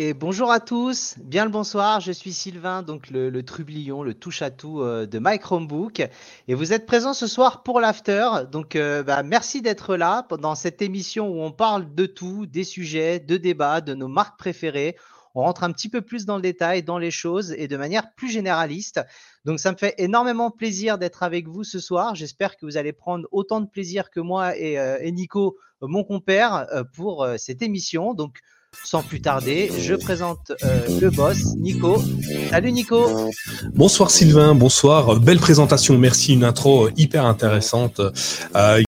[0.00, 4.80] Et bonjour à tous, bien le bonsoir, je suis Sylvain, donc le, trublion, le touche-à-tout
[4.80, 6.08] euh, de My Chromebook.
[6.46, 10.54] Et vous êtes présents ce soir pour l'after, donc euh, bah, merci d'être là dans
[10.54, 14.94] cette émission où on parle de tout, des sujets, de débats, de nos marques préférées.
[15.34, 18.14] On rentre un petit peu plus dans le détail, dans les choses et de manière
[18.14, 19.00] plus généraliste.
[19.44, 22.14] Donc ça me fait énormément plaisir d'être avec vous ce soir.
[22.14, 26.04] J'espère que vous allez prendre autant de plaisir que moi et, euh, et Nico, mon
[26.04, 28.14] compère, pour cette émission.
[28.14, 28.38] Donc
[28.84, 32.02] sans plus tarder, je présente euh, le boss, Nico.
[32.50, 33.30] Salut Nico.
[33.74, 35.20] Bonsoir Sylvain, bonsoir.
[35.20, 36.34] Belle présentation, merci.
[36.34, 38.00] Une intro hyper intéressante.
[38.00, 38.82] Euh,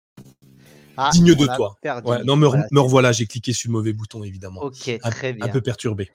[0.96, 1.76] ah, digne de toi.
[2.04, 4.62] Ouais, non, me, me revoilà, j'ai cliqué sur le mauvais bouton évidemment.
[4.62, 5.46] Ok, très bien.
[5.46, 6.10] Un peu perturbé.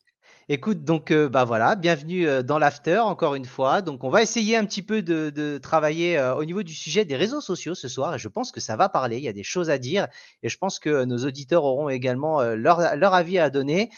[0.48, 3.82] Écoute, donc euh, bah voilà, bienvenue euh, dans l'after encore une fois.
[3.82, 7.16] Donc on va essayer un petit peu de, travailler euh, au niveau du sujet des
[7.16, 9.18] réseaux sociaux ce soir et je pense que ça va parler.
[9.18, 10.08] Il y a des choses à dire
[10.44, 13.90] et je pense que nos auditeurs auront également leur, leur avis à donner.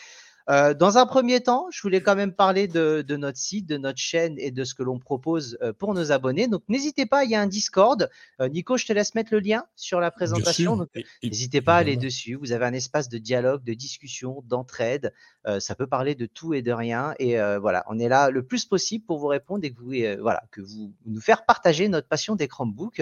[0.50, 3.78] Euh, dans un premier temps, je voulais quand même parler de, de, notre site, de
[3.78, 6.48] notre chaîne et de ce que l'on propose euh, pour nos abonnés.
[6.48, 8.10] Donc, n'hésitez pas, il y a un Discord.
[8.40, 10.88] Euh, Nico, je te laisse mettre le lien sur la présentation.
[11.22, 12.36] N'hésitez pas à aller dessus.
[12.36, 15.14] Vous avez un espace de dialogue, de discussion, d'entraide.
[15.48, 17.14] Euh, ça peut parler de tout et de rien.
[17.20, 20.44] Et voilà, on est là le plus possible pour vous répondre et que vous, voilà,
[20.52, 23.02] que vous nous faire partager notre passion des Chromebooks.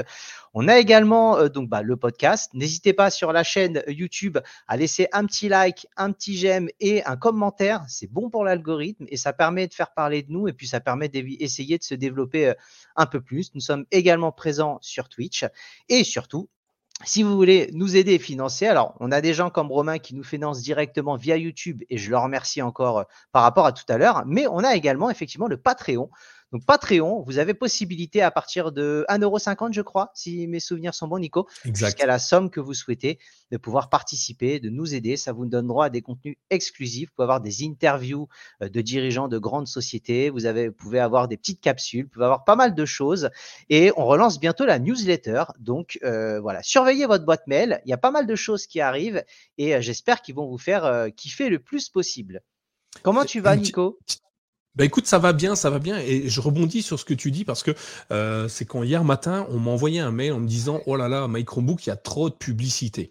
[0.53, 2.52] On a également donc bah, le podcast.
[2.53, 7.03] N'hésitez pas sur la chaîne YouTube à laisser un petit like, un petit j'aime et
[7.05, 7.34] un commentaire
[7.88, 10.80] c'est bon pour l'algorithme et ça permet de faire parler de nous et puis ça
[10.80, 12.53] permet d'essayer de se développer euh,
[12.95, 13.53] un peu plus.
[13.53, 15.45] Nous sommes également présents sur Twitch
[15.89, 16.50] et surtout,
[17.03, 20.16] si vous voulez nous aider et financer, alors on a des gens comme Romain qui
[20.16, 23.86] nous financent directement via YouTube et je leur remercie encore euh, par rapport à tout
[23.89, 26.09] à l'heure, mais on a également effectivement le Patreon.
[26.56, 31.06] Donc Patreon, vous avez possibilité à partir de 1,50€, je crois, si mes souvenirs sont
[31.06, 33.20] bons, Nico, jusqu'à la somme que vous souhaitez,
[33.52, 35.17] de pouvoir participer, de nous aider.
[35.17, 37.09] Ça vous donne droit à des contenus exclusifs.
[37.09, 38.30] Vous pouvez avoir des interviews
[38.61, 40.30] euh, de dirigeants de grandes sociétés.
[40.30, 42.06] Vous, avez, vous pouvez avoir des petites capsules.
[42.06, 43.30] Vous pouvez avoir pas mal de choses.
[43.70, 45.44] Et on relance bientôt la newsletter.
[45.60, 47.82] Donc euh, voilà, surveillez votre boîte mail.
[47.86, 49.26] Il y a pas mal de choses qui arrivent
[49.58, 52.39] et euh, j'espère qu'ils vont vous faire kiffer le plus possible.
[53.04, 53.99] Comment tu vas, Nico?
[54.75, 55.97] Bah écoute, ça va bien, ça va bien.
[55.99, 57.71] Et je rebondis sur ce que tu dis parce que
[58.11, 61.08] euh, c'est quand hier matin, on m'a envoyé un mail en me disant Oh là
[61.08, 63.09] là, Microbook, il y a trop de publicité.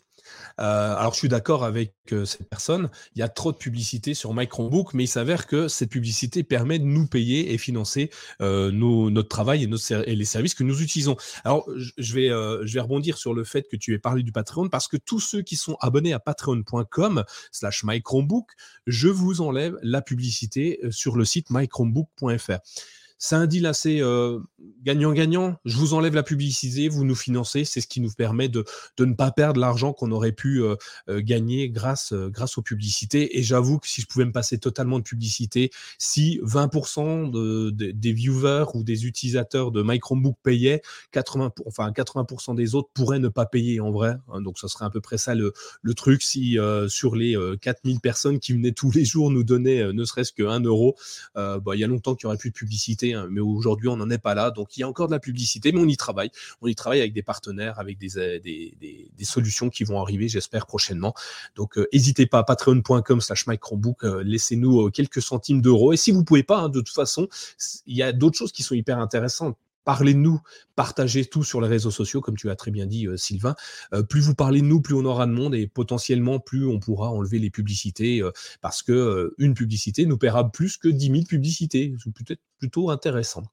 [0.61, 2.91] Euh, alors, je suis d'accord avec euh, cette personne.
[3.15, 6.43] Il y a trop de publicité sur My Chromebook, mais il s'avère que cette publicité
[6.43, 11.17] permet de nous payer et financer euh, notre travail et, les services que nous utilisons.
[11.45, 12.29] Alors, je vais,
[12.67, 15.43] je rebondir sur le fait que tu aies parlé du Patreon parce que tous ceux
[15.43, 18.51] qui sont abonnés à patreon.com slash mychromebook,
[18.87, 22.59] je vous enlève la publicité sur le site mychromebook.fr.
[23.19, 24.41] C'est un deal assez euh,
[24.83, 25.57] gagnant-gagnant.
[25.65, 27.65] je vous enlève la publicité, vous nous financez.
[27.65, 28.65] C'est ce qui nous permet de,
[28.97, 30.75] de ne pas perdre l'argent qu'on aurait pu euh,
[31.09, 33.39] euh, gagner grâce, grâce aux publicités.
[33.39, 38.13] Et j'avoue que si je pouvais me passer totalement de publicité, si 20% de, des
[38.13, 40.01] viewers ou des utilisateurs de My
[40.43, 40.83] payaient,
[41.13, 44.17] 80%, enfin 80% des autres pourraient ne pas payer en vrai.
[44.33, 44.43] Hein.
[44.43, 45.53] donc, ça serait à peu près ça le,
[45.83, 46.23] le truc.
[46.23, 46.59] Si
[46.89, 50.61] sur les 4000 personnes qui venaient tous les jours nous donner ne serait-ce que 1
[50.61, 50.97] euro,
[51.35, 53.97] bah, il y a longtemps qu'il n'y aurait plus de publicité Hein, mais aujourd'hui on
[53.97, 54.51] n'en est pas là.
[54.51, 56.31] Donc il y a encore de la publicité, mais on y travaille.
[56.63, 61.15] On y travaille avec des partenaires, avec des, euh, solutions qui vont arriver, j'espère, prochainement.
[61.57, 65.93] Donc euh, n'hésitez pas, patreon.com slash microbook, euh, laissez-nous quelques centimes d'euros.
[65.93, 67.29] Et si vous pouvez pas, hein, de toute façon,
[67.87, 70.41] il y a d'autres choses qui sont hyper intéressantes parlez de nous,
[70.77, 73.55] partagez tout sur les réseaux sociaux, comme tu as très bien dit, euh, Sylvain.
[73.93, 76.79] Euh, plus vous parlez de nous, plus on aura de monde et potentiellement plus on
[76.79, 78.31] pourra enlever les publicités euh,
[78.61, 81.95] parce que une publicité nous paiera plus que 10 000 publicités.
[82.03, 83.45] C'est peut-être plutôt intéressant.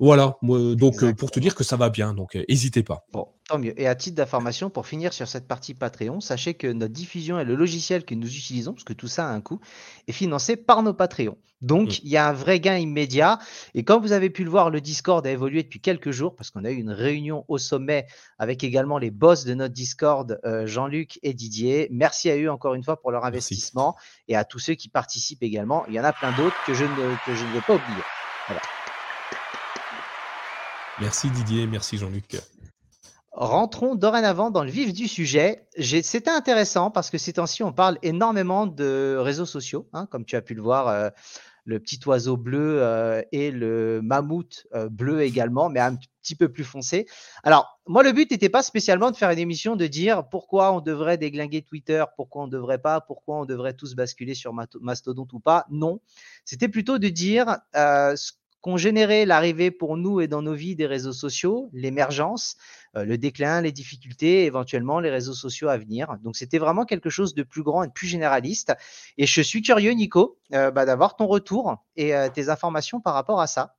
[0.00, 3.06] Voilà, donc pour te dire que ça va bien, donc n'hésitez pas.
[3.12, 3.80] Bon, tant mieux.
[3.80, 7.44] Et à titre d'information, pour finir sur cette partie Patreon, sachez que notre diffusion et
[7.44, 9.60] le logiciel que nous utilisons, parce que tout ça a un coût,
[10.08, 11.38] est financé par nos Patreons.
[11.62, 12.00] Donc, mmh.
[12.02, 13.38] il y a un vrai gain immédiat.
[13.74, 16.50] Et comme vous avez pu le voir, le Discord a évolué depuis quelques jours, parce
[16.50, 18.06] qu'on a eu une réunion au sommet
[18.38, 21.88] avec également les boss de notre Discord, Jean-Luc et Didier.
[21.92, 25.44] Merci à eux encore une fois pour leur investissement et à tous ceux qui participent
[25.44, 25.86] également.
[25.86, 28.02] Il y en a plein d'autres que je ne, que je ne veux pas oublier.
[28.48, 28.60] Voilà.
[31.00, 32.36] Merci Didier, merci Jean-Luc.
[33.32, 35.66] Rentrons dorénavant dans le vif du sujet.
[35.76, 40.36] C'était intéressant parce que ces temps-ci, on parle énormément de réseaux sociaux, hein, comme tu
[40.36, 41.10] as pu le voir, euh,
[41.64, 46.48] le petit oiseau bleu euh, et le mammouth euh, bleu également, mais un petit peu
[46.48, 47.06] plus foncé.
[47.42, 50.80] Alors, moi, le but n'était pas spécialement de faire une émission de dire pourquoi on
[50.80, 55.26] devrait déglinguer Twitter, pourquoi on ne devrait pas, pourquoi on devrait tous basculer sur Mastodon
[55.32, 55.66] ou pas.
[55.70, 56.00] Non,
[56.44, 58.30] c'était plutôt de dire ce
[58.64, 62.56] qu'ont généré l'arrivée pour nous et dans nos vies des réseaux sociaux, l'émergence,
[62.96, 66.16] euh, le déclin, les difficultés, éventuellement les réseaux sociaux à venir.
[66.22, 68.72] Donc c'était vraiment quelque chose de plus grand et de plus généraliste.
[69.18, 73.12] Et je suis curieux, Nico, euh, bah, d'avoir ton retour et euh, tes informations par
[73.12, 73.76] rapport à ça.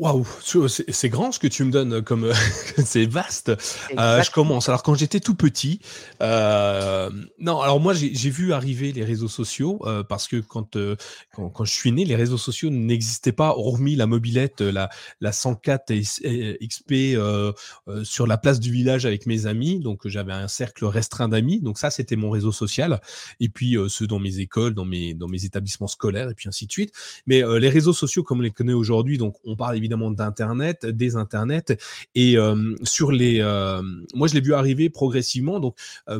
[0.00, 2.32] Waouh, c'est grand ce que tu me donnes comme
[2.86, 3.52] c'est vaste.
[3.98, 4.70] Euh, je commence.
[4.70, 5.78] Alors quand j'étais tout petit,
[6.22, 10.78] euh, non, alors moi j'ai vu arriver les réseaux sociaux euh, parce que quand,
[11.34, 14.88] quand, quand je suis né, les réseaux sociaux n'existaient pas hormis la mobilette, la
[15.20, 17.20] la 104 XP
[18.02, 19.80] sur la place du village avec mes amis.
[19.80, 21.60] Donc j'avais un cercle restreint d'amis.
[21.60, 23.02] Donc ça c'était mon réseau social.
[23.38, 26.66] Et puis ceux dans mes écoles, dans mes dans mes établissements scolaires et puis ainsi
[26.66, 26.94] de suite.
[27.26, 31.16] Mais les réseaux sociaux comme on les connaît aujourd'hui, donc on parle évidemment d'internet, des
[31.16, 31.76] internets
[32.14, 32.36] et
[32.82, 33.40] sur les
[34.14, 35.76] moi je l'ai vu arriver progressivement donc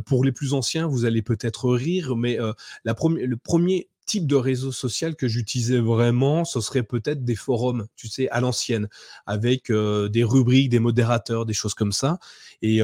[0.06, 2.38] pour les plus anciens, vous allez peut-être rire mais
[2.84, 7.86] la le premier type de réseau social que j'utilisais vraiment, ce serait peut-être des forums,
[7.94, 8.88] tu sais, à l'ancienne,
[9.24, 12.18] avec des rubriques, des modérateurs, des choses comme ça.
[12.60, 12.80] Et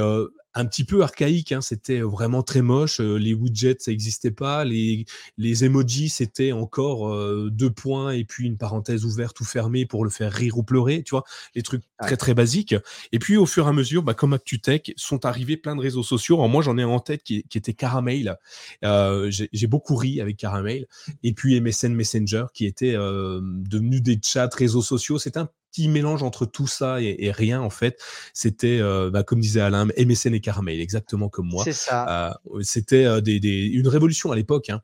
[0.57, 1.51] un petit peu archaïque.
[1.51, 2.99] Hein, c'était vraiment très moche.
[2.99, 4.65] Euh, les widgets, ça n'existait pas.
[4.65, 5.05] Les,
[5.37, 10.03] les emojis, c'était encore euh, deux points et puis une parenthèse ouverte ou fermée pour
[10.03, 11.03] le faire rire ou pleurer.
[11.03, 11.23] Tu vois,
[11.53, 12.75] les trucs très très basiques.
[13.11, 16.03] Et puis au fur et à mesure, bah, comme ActuTech, sont arrivés plein de réseaux
[16.03, 16.45] sociaux.
[16.47, 18.37] moi, j'en ai en tête qui, qui était Caramel.
[18.83, 20.87] Euh, j'ai beaucoup ri avec Caramel.
[21.23, 25.19] Et puis MSN Messenger, qui était devenu des chats réseaux sociaux.
[25.19, 25.49] C'est un
[25.87, 28.01] mélange entre tout ça et, rien, en fait.
[28.33, 31.63] C'était, euh, bah, comme disait Alain, MSN et Caramel, exactement comme moi.
[31.63, 32.39] C'est ça.
[32.51, 34.69] Euh, c'était euh, des, une révolution à l'époque.
[34.69, 34.81] Hein.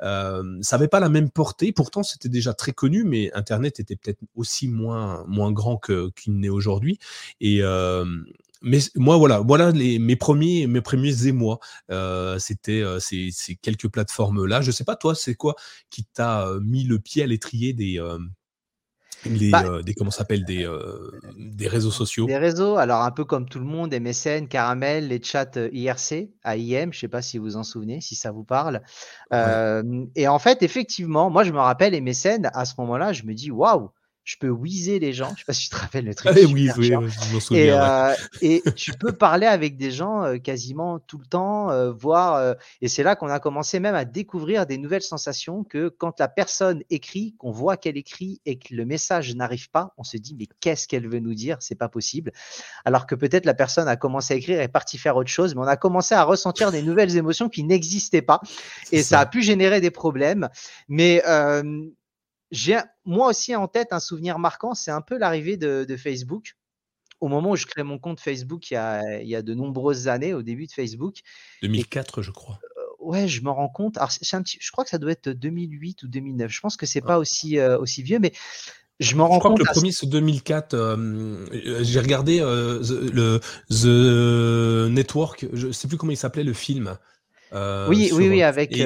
[0.00, 4.20] ça n'avait pas la même portée, pourtant c'était déjà très connu, mais Internet était peut-être
[4.34, 6.98] aussi moins, moins grand qu'il n'est aujourd'hui.
[7.40, 7.62] Et
[8.66, 11.58] mais moi voilà, voilà les, mes premiers mes premiers émois.
[12.38, 14.60] c'était ces, ces, quelques plateformes là.
[14.62, 15.54] Je sais pas toi, c'est quoi
[15.90, 18.00] qui t'a mis le pied à l'étrier des
[19.26, 22.26] les, bah, euh, des comment s'appelle des, euh, des réseaux sociaux.
[22.26, 26.30] Des réseaux, alors un peu comme tout le monde, MSN, Caramel, les chats euh, IRC,
[26.44, 28.82] AIM, je sais pas si vous en souvenez, si ça vous parle.
[29.32, 33.50] et en fait, effectivement, moi je me rappelle MSN, à ce moment-là, je me dis
[33.50, 33.90] waouh,
[34.24, 35.30] je peux whizzer les gens.
[35.34, 36.32] Je sais pas si tu te rappelles le truc.
[36.34, 38.10] Ah, oui, oui, je m'en souviens.
[38.10, 42.56] Euh, et, tu peux parler avec des gens euh, quasiment tout le temps, euh, voir.
[42.80, 46.28] et c'est là qu'on a commencé même à découvrir des nouvelles sensations que quand la
[46.28, 50.34] personne écrit, qu'on voit qu'elle écrit et que le message n'arrive pas, on se dit
[50.38, 51.58] mais qu'est-ce qu'elle veut nous dire?
[51.60, 52.32] C'est pas possible.
[52.84, 55.54] Alors que peut-être la personne a commencé à écrire et est partie faire autre chose,
[55.54, 58.40] mais on a commencé à ressentir des nouvelles émotions qui n'existaient pas.
[58.90, 59.20] Et ça.
[59.20, 60.48] a pu générer des problèmes.
[60.88, 61.22] Mais
[62.54, 66.54] j'ai moi aussi en tête un souvenir marquant, c'est un peu l'arrivée de, Facebook.
[67.20, 69.54] Au moment où je crée mon compte Facebook il y, a, il y a de
[69.54, 71.16] nombreuses années, au début de Facebook.
[71.62, 72.60] 2004, je crois.
[72.78, 73.96] Euh, ouais, je me rends compte.
[73.96, 76.50] Alors, un petit, je crois que ça doit être 2008 ou 2009.
[76.50, 78.32] Je pense que c'est pas aussi, euh, aussi vieux, mais
[79.00, 79.60] je me rends je crois compte.
[79.60, 80.74] Que le premier, c'est 2004.
[80.74, 83.40] Euh, j'ai regardé le
[83.70, 85.46] The Network.
[85.52, 86.98] Je sais plus comment il s'appelait le film.
[87.88, 88.76] Oui, oui, oui, avec.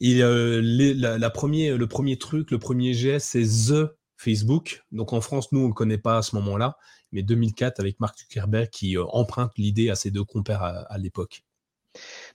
[0.00, 4.84] Et euh, la, la premier, le premier truc, le premier geste, c'est The Facebook.
[4.92, 6.76] Donc en France, nous, on ne le connaît pas à ce moment-là,
[7.12, 11.44] mais 2004 avec Mark Zuckerberg qui euh, emprunte l'idée à ses deux compères à l'époque.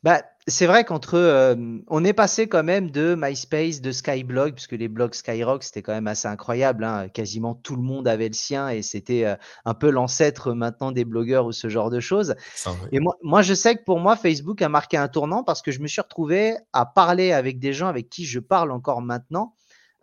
[0.03, 1.55] Bah, c'est vrai qu'entre euh,
[1.87, 5.93] on est passé quand même de MySpace, de Skyblog, puisque les blogs Skyrock, c'était quand
[5.93, 6.83] même assez incroyable.
[6.83, 7.09] Hein.
[7.09, 9.35] Quasiment tout le monde avait le sien et c'était euh,
[9.65, 12.35] un peu l'ancêtre maintenant des blogueurs ou ce genre de choses.
[12.91, 15.71] Et moi, moi, je sais que pour moi, Facebook a marqué un tournant parce que
[15.71, 19.55] je me suis retrouvé à parler avec des gens avec qui je parle encore maintenant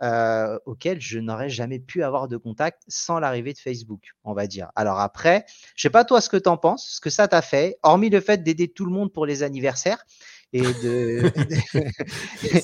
[0.02, 4.46] euh, auquel je n'aurais jamais pu avoir de contact sans l'arrivée de Facebook, on va
[4.46, 4.70] dire.
[4.76, 7.42] Alors après, je sais pas toi ce que tu en penses, ce que ça t'a
[7.42, 10.04] fait, hormis le fait d'aider tout le monde pour les anniversaires
[10.52, 11.30] et de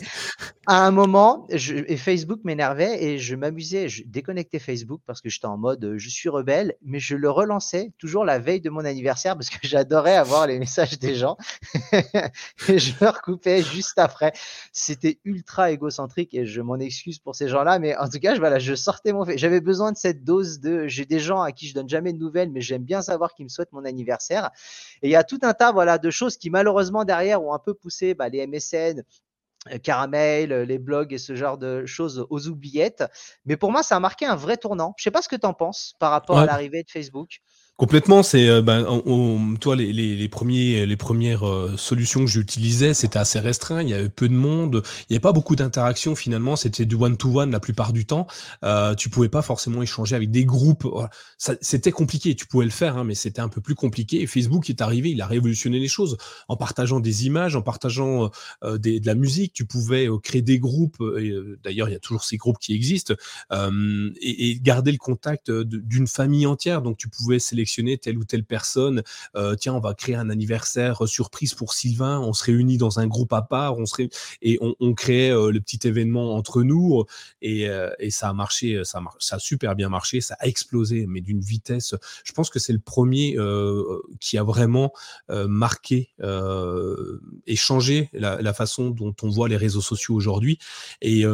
[0.66, 5.28] à un moment je, et Facebook m'énervait et je m'amusais je déconnectais Facebook parce que
[5.28, 8.84] j'étais en mode je suis rebelle mais je le relançais toujours la veille de mon
[8.84, 11.36] anniversaire parce que j'adorais avoir les messages des gens.
[12.68, 14.32] Et je me recoupais juste après.
[14.72, 18.40] C'était ultra égocentrique et je m'en excuse pour ces gens-là mais en tout cas je,
[18.40, 21.68] voilà je sortais mon j'avais besoin de cette dose de j'ai des gens à qui
[21.68, 24.50] je donne jamais de nouvelles mais j'aime bien savoir qu'ils me souhaitent mon anniversaire.
[25.02, 27.58] Et il y a tout un tas voilà de choses qui malheureusement derrière ont un
[27.58, 29.02] peu pousser bah, les MSN,
[29.72, 33.04] euh, Caramel, euh, les blogs et ce genre de choses aux oubliettes.
[33.44, 34.94] Mais pour moi, ça a marqué un vrai tournant.
[34.98, 37.40] Je sais pas ce que tu en penses par rapport à l'arrivée de Facebook.
[37.76, 38.86] Complètement, c'est euh, ben,
[39.60, 43.88] toi les, les, les, premiers les premières euh, solutions que j'utilisais, c'était assez restreint, il
[43.88, 47.16] y avait peu de monde, il n'y avait pas beaucoup d'interactions finalement, c'était du one
[47.16, 48.28] to one la plupart du temps.
[48.62, 50.86] Euh, tu pouvais pas forcément échanger avec des groupes,
[51.36, 54.22] c'était compliqué, tu pouvais le faire, hein, mais c'était un peu plus compliqué.
[54.22, 56.16] Et Facebook est arrivé, il a révolutionné les choses
[56.46, 58.30] en partageant des images, en partageant
[58.62, 59.52] euh, des, de la musique.
[59.52, 61.02] Tu pouvais créer des groupes.
[61.64, 63.14] D'ailleurs, il y a toujours ces groupes qui existent
[63.50, 66.80] et, et, garder le contact d'une famille entière.
[66.80, 67.63] Donc tu pouvais sélectionner
[68.00, 69.02] telle ou telle personne.
[69.36, 72.20] Euh, tiens, on va créer un anniversaire surprise pour Sylvain.
[72.20, 73.78] On se réunit dans un groupe à part.
[73.78, 73.94] On se
[74.42, 77.04] et on, on crée euh, le petit événement entre nous.
[77.42, 78.82] Et, euh, ça a marché.
[78.84, 80.20] Ça a, super bien marché.
[80.20, 81.94] Ça a explosé, mais d'une vitesse.
[82.24, 83.36] Je pense que c'est le premier
[84.20, 84.92] qui a vraiment
[85.28, 86.10] marqué
[87.46, 90.58] et changé la, façon dont on voit les réseaux sociaux aujourd'hui.
[91.00, 91.24] Et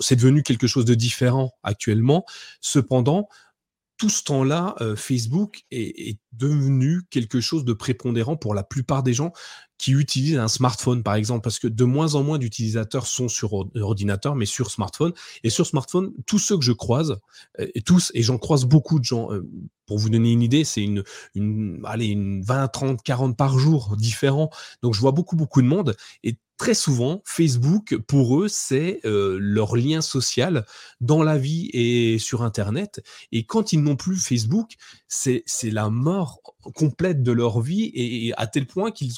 [0.00, 2.24] c'est devenu quelque chose de différent actuellement.
[2.60, 3.28] Cependant,
[3.98, 9.12] tout ce temps-là, euh, Facebook est, devenu quelque chose de prépondérant pour la plupart des
[9.12, 9.32] gens
[9.78, 13.66] qui utilisent un smartphone, par exemple, parce que de moins en moins d'utilisateurs sont sur
[13.80, 15.12] ordinateur, mais sur smartphone.
[15.44, 17.18] Et sur smartphone, tous ceux que je croise,
[17.60, 19.48] euh, et tous, et j'en croise beaucoup de gens, euh,
[19.86, 21.02] pour vous donner une idée, c'est une,
[21.34, 24.50] une, allez, une 20, 30, 40 par jour différents.
[24.82, 25.96] Donc je vois beaucoup, beaucoup de monde.
[26.24, 30.66] Et très souvent, Facebook, pour eux, c'est euh, leur lien social
[31.00, 33.00] dans la vie et sur Internet.
[33.32, 34.74] Et quand ils n'ont plus Facebook,
[35.06, 36.42] c'est la mort
[36.74, 39.14] complète de leur vie et, à tel point qu'ils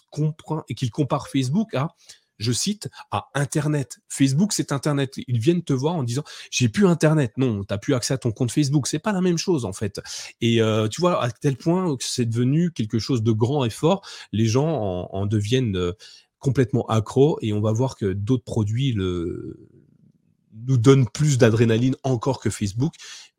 [0.76, 1.94] qu'ils comparent Facebook à
[2.40, 3.98] je cite, à Internet.
[4.08, 5.14] Facebook, c'est Internet.
[5.28, 7.32] Ils viennent te voir en disant, j'ai plus Internet.
[7.36, 8.86] Non, tu n'as plus accès à ton compte Facebook.
[8.86, 10.00] C'est pas la même chose, en fait.
[10.40, 13.70] Et euh, tu vois, à tel point que c'est devenu quelque chose de grand et
[13.70, 15.92] fort, les gens en, en deviennent euh,
[16.38, 22.48] complètement accro et on va voir que d'autres produits nous donnent plus d'adrénaline encore que
[22.48, 22.94] Facebook.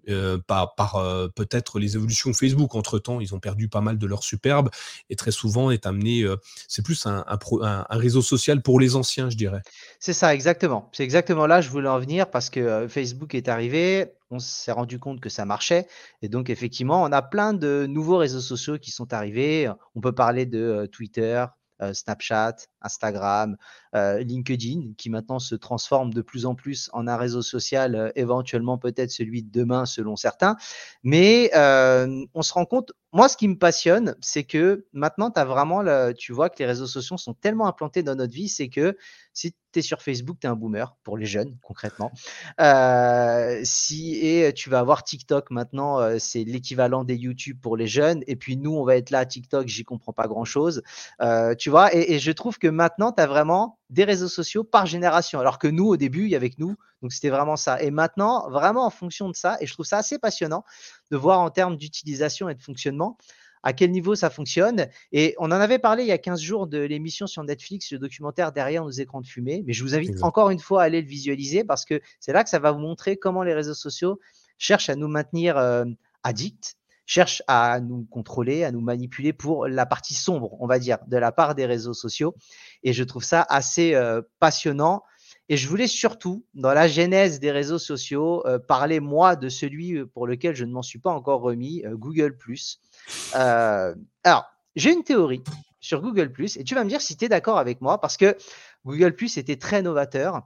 [0.10, 2.74] Euh, par, euh, peut-être les évolutions Facebook.
[2.74, 4.70] Entre-temps, ils ont perdu pas mal de leur superbe
[5.12, 9.30] et très souvent est amené, euh, c'est plus un, un, réseau social pour les anciens,
[9.30, 9.62] je dirais.
[10.00, 10.90] C'est ça, exactement.
[10.92, 14.98] C'est exactement là je voulais en venir parce que Facebook est arrivé, on s'est rendu
[14.98, 15.88] compte que ça marchait
[16.24, 19.72] et donc effectivement, on a plein de nouveaux réseaux sociaux qui sont arrivés.
[19.96, 21.46] On peut parler de Twitter,
[21.94, 23.58] Snapchat, Instagram,
[23.96, 28.12] euh, LinkedIn, qui maintenant se transforme de plus en plus en un réseau social, euh,
[28.16, 30.56] éventuellement peut-être celui de demain selon certains.
[31.04, 35.84] Mais on se rend compte, moi ce qui me passionne, c'est que maintenant, as vraiment
[36.14, 38.98] tu vois que les réseaux sociaux sont tellement implantés dans notre vie, c'est que
[39.34, 42.12] si tu es sur Facebook, tu es un boomer pour les jeunes, concrètement.
[42.60, 47.88] Euh, si, et tu vas avoir TikTok maintenant, euh, c'est l'équivalent des YouTube pour les
[47.88, 48.24] jeunes.
[48.28, 50.84] Et puis nous, on va être là à TikTok, j'y comprends pas grand-chose.
[51.22, 54.86] Euh, tu vois, et, je trouve que maintenant, tu as vraiment des réseaux sociaux par
[54.86, 55.40] génération.
[55.40, 56.76] Alors que nous, au début, il y avait que nous.
[57.02, 57.82] Donc c'était vraiment ça.
[57.82, 60.64] Et maintenant, vraiment en fonction de ça, et je trouve ça assez passionnant
[61.10, 63.18] de voir en termes d'utilisation et de fonctionnement,
[63.64, 64.88] à quel niveau ça fonctionne.
[65.12, 68.00] Et on en avait parlé il y a 15 jours de l'émission sur Netflix, le
[68.00, 69.64] documentaire Derrière nos écrans de fumée.
[69.66, 72.44] Mais je vous invite encore une fois à aller le visualiser parce que c'est là
[72.44, 74.20] que ça va vous montrer comment les réseaux sociaux
[74.58, 75.86] cherchent à nous maintenir euh,
[76.24, 76.76] addicts,
[77.06, 81.18] cherchent à nous contrôler, à nous manipuler pour la partie sombre, on va dire, de
[81.18, 82.36] la part des réseaux sociaux.
[82.84, 85.04] Et je trouve ça assez euh, passionnant.
[85.50, 90.06] Et je voulais surtout, dans la genèse des réseaux sociaux, euh, parler moi de celui
[90.06, 93.36] pour lequel je ne m'en suis pas encore remis, Google +.
[93.36, 95.44] Euh, alors, j'ai une théorie
[95.82, 98.38] sur Google⁇ et tu vas me dire si tu es d'accord avec moi, parce que
[98.86, 100.44] Google⁇ était très novateur,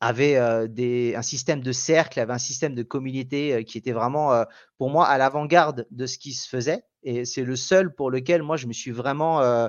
[0.00, 3.92] avait euh, des, un système de cercle, avait un système de communauté euh, qui était
[3.92, 4.44] vraiment,
[4.78, 6.82] pour moi, à l'avant-garde de ce qui se faisait.
[7.02, 9.68] Et c'est le seul pour lequel moi, je me suis vraiment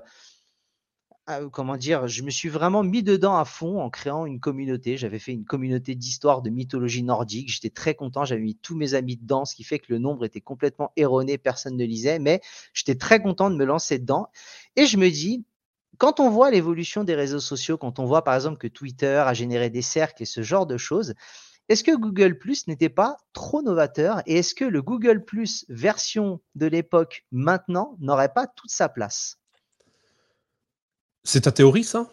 [1.31, 4.97] ah, comment dire, je me suis vraiment mis dedans à fond en créant une communauté.
[4.97, 7.51] J'avais fait une communauté d'histoire de mythologie nordique.
[7.51, 8.25] J'étais très content.
[8.25, 11.37] J'avais mis tous mes amis dedans, ce qui fait que le nombre était complètement erroné.
[11.37, 12.41] Personne ne lisait, mais
[12.73, 14.29] j'étais très content de me lancer dedans.
[14.75, 15.45] Et je me dis,
[15.99, 19.33] quand on voit l'évolution des réseaux sociaux, quand on voit par exemple que Twitter a
[19.33, 21.13] généré des cercles et ce genre de choses,
[21.67, 25.23] est-ce que Google Plus n'était pas trop novateur et est-ce que le Google
[25.67, 29.37] version de l'époque maintenant n'aurait pas toute sa place?
[31.23, 32.09] C'est ta théorie, ça?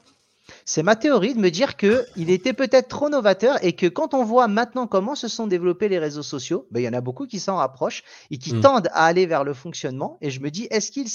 [0.65, 4.25] C'est ma théorie de me dire qu'il était peut-être trop novateur et que quand on
[4.25, 7.27] voit maintenant comment se sont développés les réseaux sociaux, ben, il y en a beaucoup
[7.27, 8.61] qui s'en rapprochent et qui hmm.
[8.61, 10.19] tendent à aller vers le fonctionnement.
[10.21, 11.09] Et je me dis, est-ce qu'ils,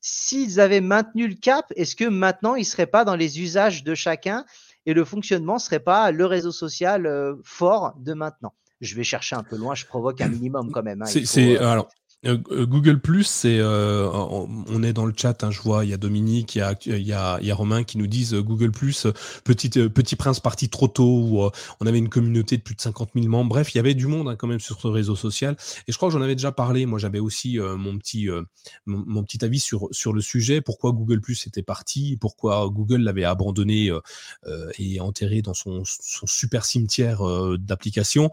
[0.00, 3.94] s'ils avaient maintenu le cap, est-ce que maintenant ils seraient pas dans les usages de
[3.94, 4.44] chacun
[4.86, 8.52] et le fonctionnement serait pas le réseau social euh, fort de maintenant?
[8.80, 11.02] Je vais chercher un peu loin, je provoque un minimum quand même.
[11.02, 11.06] Hein.
[11.06, 11.88] c'est, euh, alors,
[12.24, 16.54] Google Plus, euh, on est dans le chat, hein, je vois, il y a Dominique,
[16.54, 19.08] il y a, Romain qui nous disent Google Plus,
[19.42, 21.50] petit, petit prince parti trop tôt,
[21.80, 23.48] on avait une communauté de plus de 50 000 membres.
[23.50, 25.56] Bref, il y avait du monde hein, quand même sur ce réseau social.
[25.88, 26.86] Et je crois que j'en avais déjà parlé.
[26.86, 28.28] Moi, j'avais aussi mon petit,
[28.86, 30.60] mon, petit avis sur sur le sujet.
[30.60, 33.90] Pourquoi Google Plus était parti, pourquoi Google l'avait abandonné
[34.78, 37.22] et enterré dans son, son super cimetière
[37.58, 38.30] d'applications?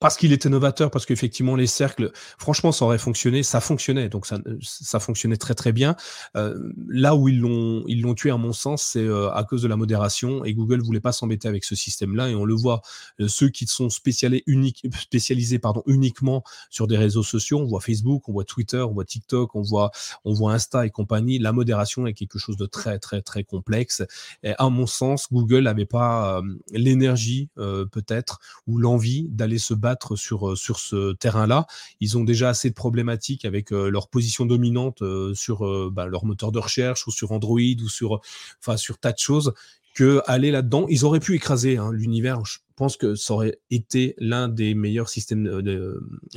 [0.00, 4.26] Parce qu'il était novateur, parce qu'effectivement les cercles, franchement, ça aurait fonctionné, ça fonctionnait, donc
[4.26, 5.96] ça, ça fonctionnait très très bien.
[6.36, 6.56] Euh,
[6.88, 9.68] là où ils l'ont ils l'ont tué à mon sens, c'est euh, à cause de
[9.68, 12.80] la modération et Google voulait pas s'embêter avec ce système-là et on le voit.
[13.20, 18.32] Euh, ceux qui sont spécialisés pardon uniquement sur des réseaux sociaux, on voit Facebook, on
[18.32, 19.90] voit Twitter, on voit TikTok, on voit
[20.24, 21.38] on voit Insta et compagnie.
[21.38, 24.02] La modération est quelque chose de très très très complexe.
[24.44, 26.40] Et à mon sens, Google n'avait pas
[26.72, 31.66] l'énergie peut-être ou l'envie d'aller se battre sur, euh, sur ce terrain-là.
[32.00, 36.24] Ils ont déjà assez de problématiques avec euh, leur position dominante euh, sur bah, leur
[36.24, 38.20] moteur de recherche ou sur Android ou sur,
[38.60, 39.52] enfin, sur tas de choses
[39.94, 42.44] que aller là-dedans, ils auraient pu écraser hein, l'univers.
[42.44, 45.48] Je pense que ça aurait été l'un des meilleurs systèmes,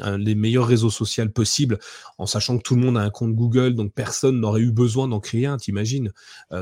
[0.01, 1.77] un des meilleurs réseaux sociaux possibles,
[2.17, 5.07] en sachant que tout le monde a un compte Google, donc personne n'aurait eu besoin
[5.07, 6.11] d'en créer un, t'imagines.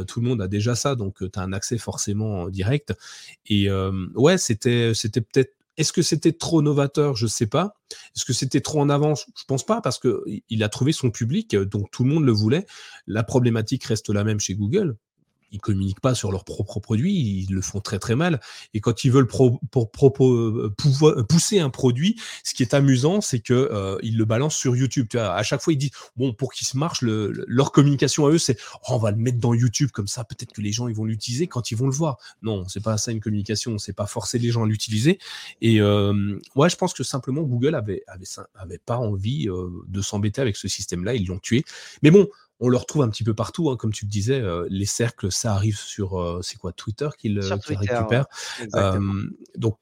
[0.08, 2.94] tout le monde a déjà ça, donc tu as un accès forcément direct.
[3.46, 3.70] Et
[4.16, 7.16] ouais, c'était, c'était peut-être est-ce que c'était trop novateur?
[7.16, 7.74] Je ne sais pas.
[8.16, 9.26] Est-ce que c'était trop en avance?
[9.36, 12.34] Je ne pense pas parce qu'il a trouvé son public, donc tout le monde le
[12.34, 12.66] voulait.
[13.08, 14.98] La problématique reste la même chez Google
[15.52, 18.40] ils communiquent pas sur leurs propres produits, ils le font très très mal.
[18.74, 19.60] Et quand ils veulent pour,
[20.22, 20.74] euh,
[21.28, 25.08] pousser un produit, ce qui est amusant, c'est que euh, ils le balancent sur YouTube.
[25.10, 28.32] Tu vois, à chaque fois, ils disent bon pour qu'ils se marche, leur communication à
[28.32, 28.58] eux, c'est
[28.90, 31.06] oh, on va le mettre dans YouTube comme ça, peut-être que les gens ils vont
[31.06, 32.18] l'utiliser quand ils vont le voir.
[32.42, 35.20] Non, c'est pas ça une communication, c'est pas forcer les gens à l'utiliser.
[35.62, 38.26] Et euh, ouais, je pense que simplement Google avait avait,
[38.56, 39.48] avait pas envie
[39.88, 41.64] de s'embêter avec ce système-là, ils l'ont tué.
[42.04, 42.28] Mais bon,
[42.60, 45.32] on le retrouve un petit peu partout, hein, comme tu le disais, euh, les cercles,
[45.32, 48.26] ça arrive sur, euh, c'est quoi, Twitter qu'il récupère.
[49.56, 49.78] donc,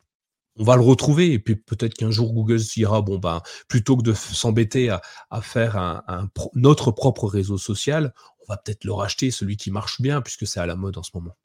[0.60, 3.96] on va le retrouver, et puis peut-être qu'un jour Google se dira, bon, ben, plutôt
[3.96, 9.30] que de s'embêter à, faire un, notre propre réseau social, on va peut-être le racheter,
[9.30, 11.36] celui qui marche bien, puisque c'est à la mode en ce moment.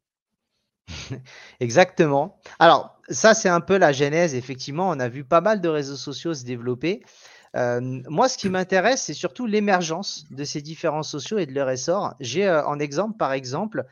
[1.60, 2.40] Exactement.
[2.58, 4.34] Alors, ça, c'est un peu la genèse.
[4.34, 7.02] Effectivement, on a vu pas mal de réseaux sociaux se développer
[7.54, 12.14] moi, ce qui m'intéresse, c'est surtout l'émergence de ces différents sociaux et de leur essor.
[12.20, 13.84] J'ai en exemple, par exemple,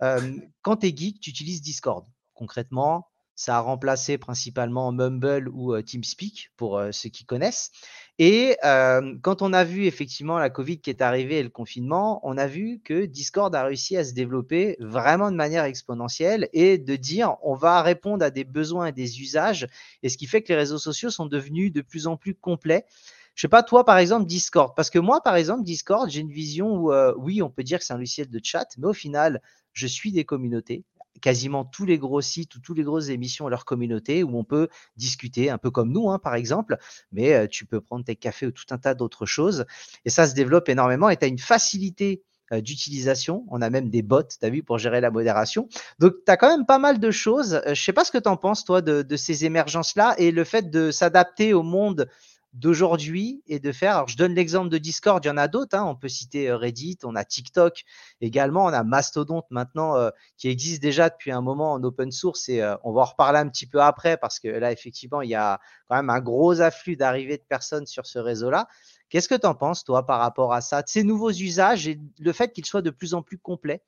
[0.00, 2.06] quand tu es geek, tu utilises Discord.
[2.34, 7.70] Concrètement, ça a remplacé principalement Mumble ou TeamSpeak pour ceux qui connaissent.
[8.18, 12.38] Et quand on a vu effectivement la Covid qui est arrivée et le confinement, on
[12.38, 16.96] a vu que Discord a réussi à se développer vraiment de manière exponentielle et de
[16.96, 19.66] dire on va répondre à des besoins et des usages.
[20.02, 22.86] Et ce qui fait que les réseaux sociaux sont devenus de plus en plus complets.
[23.34, 24.74] Je sais pas, toi, par exemple, Discord.
[24.74, 27.84] Parce que moi, par exemple, Discord, j'ai une vision où, oui, on peut dire que
[27.84, 29.42] c'est un logiciel de chat, mais au final,
[29.74, 30.84] je suis des communautés
[31.20, 34.44] quasiment tous les gros sites ou toutes les grosses émissions à leur communauté où on
[34.44, 36.76] peut discuter, un peu comme nous, hein, par exemple,
[37.12, 39.64] mais tu peux prendre tes cafés ou tout un tas d'autres choses.
[40.04, 43.44] Et ça se développe énormément et tu as une facilité d'utilisation.
[43.48, 45.68] On a même des bots, tu as vu, pour gérer la modération.
[45.98, 47.60] Donc, tu as quand même pas mal de choses.
[47.66, 50.70] Je sais pas ce que tu en penses, toi, de ces émergences-là et le fait
[50.70, 52.08] de s'adapter au monde
[52.56, 53.96] d'aujourd'hui et de faire.
[53.96, 55.76] Alors, je donne l'exemple de Discord, il y en a d'autres.
[55.76, 55.84] Hein.
[55.84, 57.84] On peut citer euh, Reddit, on a TikTok
[58.20, 62.48] également, on a Mastodon maintenant euh, qui existe déjà depuis un moment en open source
[62.48, 65.28] et euh, on va en reparler un petit peu après parce que là, effectivement, il
[65.30, 68.68] y a quand même un gros afflux d'arrivées de personnes sur ce réseau-là.
[69.10, 72.00] Qu'est-ce que tu en penses, toi, par rapport à ça, de ces nouveaux usages et
[72.18, 73.82] le fait qu'ils soient de plus en plus complets?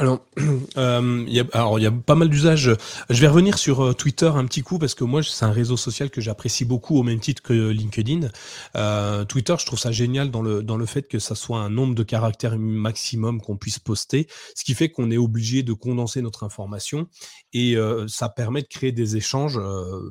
[0.00, 0.24] Alors,
[0.78, 2.74] euh, alors, il y a pas mal d'usages.
[3.10, 5.76] Je vais revenir sur euh, Twitter un petit coup parce que moi, c'est un réseau
[5.76, 8.30] social que j'apprécie beaucoup au même titre que LinkedIn.
[8.76, 11.68] Euh, Twitter, je trouve ça génial dans le dans le fait que ça soit un
[11.68, 16.22] nombre de caractères maximum qu'on puisse poster, ce qui fait qu'on est obligé de condenser
[16.22, 17.06] notre information
[17.52, 19.58] et ça permet de créer des échanges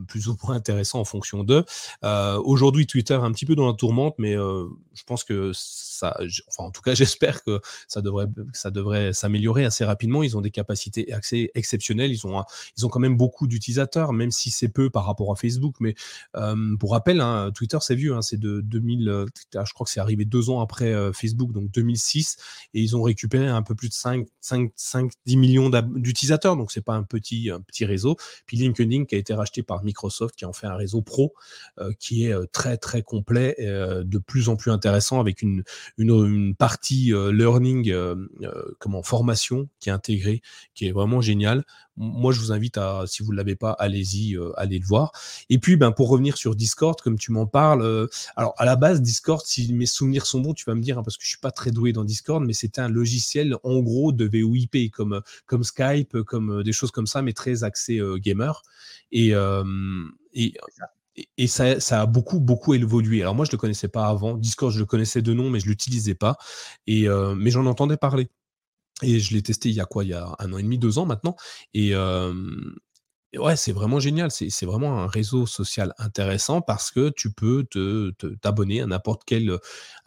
[0.08, 1.64] plus ou moins intéressants en fonction d'eux.
[2.04, 5.52] Aujourd'hui, Twitter est un petit peu dans la tourmente, mais je pense que
[6.04, 10.24] enfin, en tout cas, j'espère que ça devrait s'améliorer assez rapidement.
[10.24, 12.12] Ils ont des capacités assez exceptionnelles.
[12.12, 15.76] Ils ont, quand même beaucoup d'utilisateurs, même si c'est peu par rapport à Facebook.
[15.80, 15.96] Mais
[16.80, 18.16] pour rappel, hein, Twitter, c'est vieux.
[18.16, 21.52] Hein, c'est de 2000, euh, je crois que c'est arrivé deux ans après euh, Facebook,
[21.52, 22.38] donc 2006.
[22.74, 26.56] Et ils ont récupéré un peu plus de 5, 5, 5 10 millions d'utilisateurs.
[26.56, 28.18] Donc, c'est pas un petit, réseau.
[28.46, 31.34] Puis LinkedIn, qui a été racheté par Microsoft, qui en fait un réseau pro
[31.80, 35.64] euh, qui est très, très complet, de plus en plus intéressant avec une,
[35.98, 37.94] une, partie learning,
[38.80, 40.42] comment, formation qui est intégré,
[40.74, 41.64] qui est vraiment génial.
[42.02, 45.12] Moi, je vous invite à, si vous ne l'avez pas, allez-y, euh, allez le voir.
[45.50, 48.78] Et puis, ben, pour revenir sur Discord, comme tu m'en parles, euh, alors à la
[48.78, 51.30] base, Discord, si mes souvenirs sont bons, tu vas me dire, hein, parce que je
[51.30, 55.22] suis pas très doué dans Discord, mais c'était un logiciel en gros de VoIP, comme,
[55.46, 58.62] comme Skype, comme des choses comme ça, mais très axé gamer.
[59.12, 59.34] Et,
[60.34, 60.54] et
[61.38, 63.22] et ça, a beaucoup, beaucoup évolué.
[63.22, 64.38] Alors moi, je ne le connaissais pas avant.
[64.38, 66.38] Discord, je le connaissais de nom, mais je ne l'utilisais pas.
[66.90, 68.30] Euh, mais j'en entendais parler.
[69.02, 70.04] Et je l'ai testé il y a quoi?
[70.04, 71.36] Il y a un an et demi, deux ans maintenant.
[71.74, 72.34] Et, euh,
[73.38, 74.32] Ouais, c'est vraiment génial.
[74.32, 78.10] C'est vraiment un réseau social intéressant parce que tu peux te
[78.42, 79.56] t'abonner à n'importe quelle,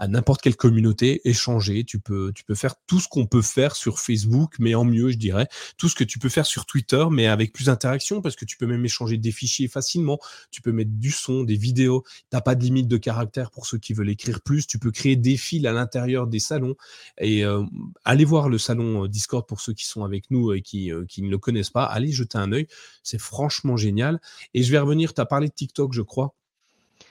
[0.01, 1.85] à n'importe quelle communauté, échanger.
[1.85, 5.11] Tu peux tu peux faire tout ce qu'on peut faire sur Facebook, mais en mieux,
[5.11, 5.47] je dirais.
[5.79, 8.57] Tout ce que tu peux faire sur Twitter, mais avec plus d'interaction parce que tu
[8.57, 10.19] peux même échanger des fichiers facilement.
[10.51, 12.03] Tu peux mettre du son, des vidéos.
[12.33, 14.67] Tu pas de limite de caractère pour ceux qui veulent écrire plus.
[14.67, 16.75] Tu peux créer des fils à l'intérieur des salons
[17.19, 17.63] et euh,
[18.05, 21.05] allez voir le salon, euh, Discord pour ceux qui sont avec nous et qui, euh,
[21.07, 21.85] qui ne le connaissent pas.
[21.85, 22.67] Allez jeter un œil.
[23.13, 24.23] C'est franchement génial.
[24.55, 26.35] Et je vais revenir, tu as parlé de TikTok, je crois.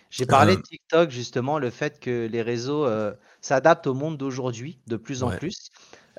[0.09, 4.17] J'ai parlé de euh, TikTok, justement, le fait que les réseaux euh, s'adaptent au monde
[4.17, 5.69] d'aujourd'hui de plus en plus.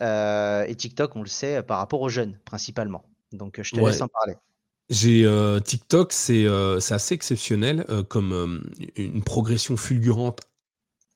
[0.00, 3.04] Euh, et TikTok, on le sait, par rapport aux jeunes, principalement.
[3.32, 4.34] Donc, je te laisse en parler.
[4.88, 5.28] J'ai
[5.64, 8.62] TikTok, c'est assez exceptionnel comme
[8.94, 10.42] une progression fulgurante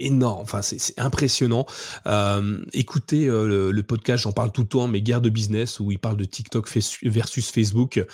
[0.01, 1.67] énorme, enfin c'est impressionnant.
[2.73, 6.17] écoutez le, podcast, j'en parle tout le temps, mais Guerre de business, où il parle
[6.17, 6.69] de TikTok
[7.05, 8.05] versus Facebook,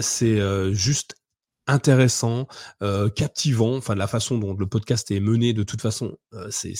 [0.00, 1.19] c'est juste
[1.70, 2.46] intéressant,
[2.82, 6.48] euh, captivant, enfin de la façon dont le podcast est mené de toute façon, euh,
[6.50, 6.74] c'est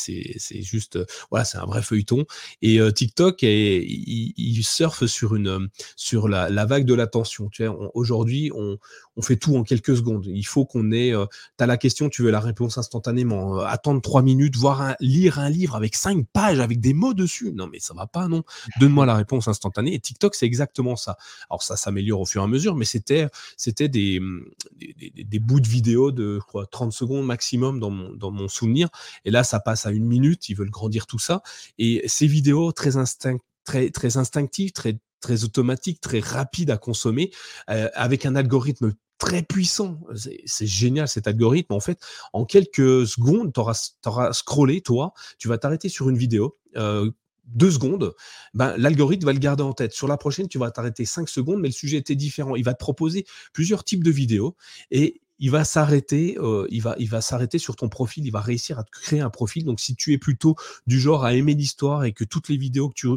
[0.62, 2.24] juste, euh, voilà, c'est un vrai feuilleton.
[2.62, 7.48] Et TikTok, est, il, surfe sur une, sur la, la vague de l'attention.
[7.48, 8.78] Tu vois, aujourd'hui, on,
[9.16, 10.26] on fait tout en quelques secondes.
[10.26, 11.12] Il faut qu'on ait,
[11.58, 13.60] tu as la question, tu veux la réponse instantanément.
[13.60, 17.52] attendre trois minutes, voir lire un livre avec cinq pages, avec des mots dessus.
[17.52, 18.42] Non, mais ça va pas, non.
[18.78, 19.94] Donne-moi la réponse instantanée.
[19.94, 21.16] Et TikTok, c'est exactement ça.
[21.48, 24.20] Alors ça s'améliore au fur et à mesure, mais c'était, c'était des,
[24.96, 26.40] des, bouts de vidéo de
[26.70, 28.88] 30 secondes maximum dans mon, dans mon souvenir.
[29.24, 30.48] Et là, ça passe à une minute.
[30.48, 31.42] Ils veulent grandir tout ça.
[31.78, 37.30] Et ces vidéos très, instinct, très, très instinctives, très, très automatiques, très rapides à consommer,
[37.68, 40.00] euh, avec un algorithme très puissant.
[40.46, 41.74] C'est génial cet algorithme.
[41.74, 42.00] En fait,
[42.32, 46.56] en quelques secondes, tu auras, scrollé, toi, tu vas t'arrêter sur une vidéo.
[46.76, 47.10] Euh,
[47.54, 48.14] deux secondes,
[48.54, 49.92] ben, l'algorithme va le garder en tête.
[49.92, 52.56] Sur la prochaine, tu vas t'arrêter cinq secondes, mais le sujet était différent.
[52.56, 54.56] Il va te proposer plusieurs types de vidéos
[54.90, 58.40] et il va s'arrêter, euh, il va, il va s'arrêter sur ton profil, il va
[58.40, 59.64] réussir à te créer un profil.
[59.64, 60.54] Donc, si tu es plutôt
[60.86, 63.08] du genre à aimer l'histoire et que toutes les vidéos que tu,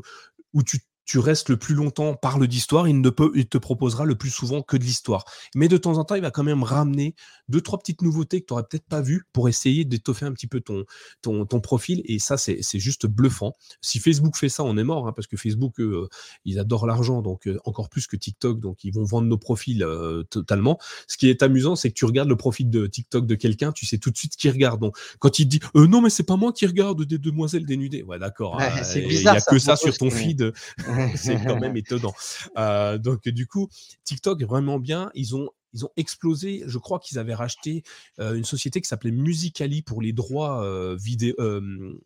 [0.54, 4.06] où tu tu restes le plus longtemps, parle d'histoire, il ne peut, il te proposera
[4.06, 5.26] le plus souvent que de l'histoire.
[5.56, 7.16] Mais de temps en temps, il va quand même ramener
[7.50, 10.48] deux, trois petites nouveautés que tu n'aurais peut-être pas vues pour essayer d'étoffer un petit
[10.48, 10.86] peu ton,
[11.22, 12.02] ton, ton profil.
[12.06, 13.54] Et ça, c'est juste bluffant.
[13.82, 16.08] Si Facebook fait ça, on est mort, hein, parce que Facebook, euh,
[16.46, 19.84] ils adorent l'argent, donc euh, encore plus que TikTok, donc ils vont vendre nos profils
[19.84, 20.80] euh, totalement.
[21.08, 23.86] Ce qui est amusant, c'est que tu regardes le profil de TikTok de quelqu'un, tu
[23.86, 24.80] sais tout de suite qui regarde.
[24.80, 28.04] Donc quand il te dit non, mais c'est pas moi qui regarde des demoiselles dénudées,
[28.04, 28.62] ouais, d'accord.
[28.62, 30.54] Hein, il n'y a que ça sur ton feed.
[31.16, 32.14] c'est quand même étonnant.
[32.58, 33.70] Euh, donc, du coup,
[34.04, 35.12] TikTok est vraiment bien.
[35.14, 36.64] Ils ont ils ont explosé.
[36.66, 37.84] Je crois qu'ils avaient racheté
[38.20, 42.00] euh, une société qui s'appelait Musicali pour les droits euh, vidéo euh,